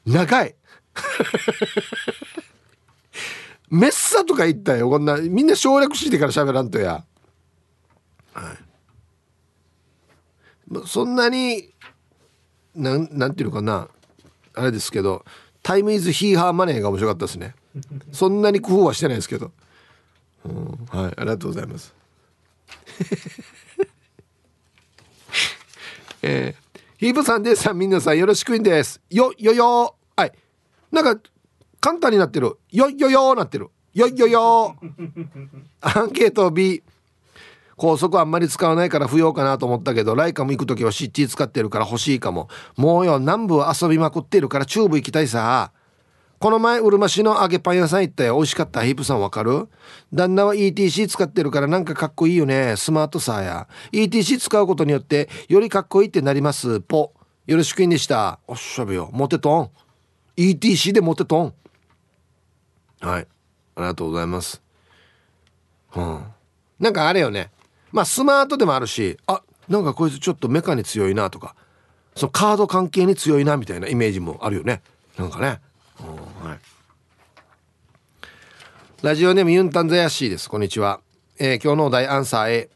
[0.04, 0.54] 長い。
[3.68, 4.88] メッサとか言ったよ。
[4.88, 7.04] こんなみんな省略してから喋らんとや、
[8.32, 8.56] は
[10.72, 11.74] い、そんなに
[12.74, 13.88] なんなんていうのかな。
[14.54, 15.24] あれですけど
[15.62, 17.54] タイムイズヒーハーマネーが面白かったですね。
[18.12, 19.52] そんなに工夫はしてないですけど、
[20.44, 21.14] うん、はい。
[21.16, 21.94] ありがとうございます。
[26.22, 26.66] えー
[26.98, 27.70] ヒープさんです。
[27.74, 29.02] みなさんよろしくんです。
[29.10, 29.96] よよよ。
[30.16, 30.32] はい。
[30.90, 31.20] なんか
[31.78, 32.56] 簡単になってる。
[32.70, 33.68] よよよなってる。
[33.92, 34.76] よよよ。
[35.82, 36.82] アンケート B
[37.76, 42.48] 高速あんまり使わないから不要かなと思ったけどライカも行く時はシッチー使ってるから欲しいかも。
[42.76, 45.72] もうよ南部遊びまくってるからチューブ行きたいさ
[46.38, 48.84] この前うるま市の揚げパン屋さん行ったよ美味しかった。
[48.84, 49.68] ヒープさんわかる？
[50.12, 52.74] 旦那は ETC 使ってるからなんかかっこいいよね。
[52.76, 53.68] スマートさや。
[53.92, 56.80] ETC 使うことによってよりかっこいいってなります。
[56.80, 57.12] ポ。
[57.46, 58.38] よろしくいんでした。
[58.46, 59.08] おっしゃべよ。
[59.12, 59.70] モテトン。
[60.36, 61.54] ETC でモテトン。
[63.00, 63.26] はい。
[63.76, 64.62] ありがとうございます。
[65.94, 66.24] うん。
[66.78, 67.50] なんかあれよね。
[67.92, 71.56] まあスマートでもあるしあなんかこいつちょっとメカに強いなとか
[72.14, 74.82] そのカード関係に強いなみたいなイメージもあるよね。
[75.16, 75.60] なんかね。
[75.98, 76.58] はい、
[79.02, 80.50] ラジオネームユンタンザヤシーです。
[80.50, 81.00] こんにちは、
[81.38, 82.70] えー、今日のお題アンサー A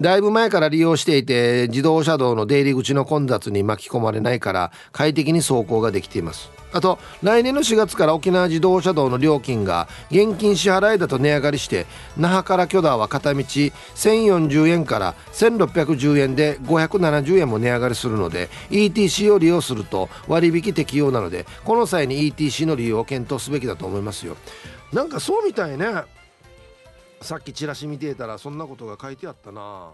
[0.00, 6.50] だいぶ前から利用していて自動車道の出入り口の混雑に巻き込まれないから快適に走行ができています。
[6.74, 24.36] あと来年の4月から沖縄自動車道の料金が現金支払いだと値上がりして那覇から許田は片道1040円から1610円で570円も値上がりするので ETC を利用すると割引適用なのでこの際に ETC の利用を検討すべきだと思いますよ。
[24.92, 25.86] なんかそうみたいね。
[27.20, 29.92] さっきチラシ見てたらそんなことが書いてあったな。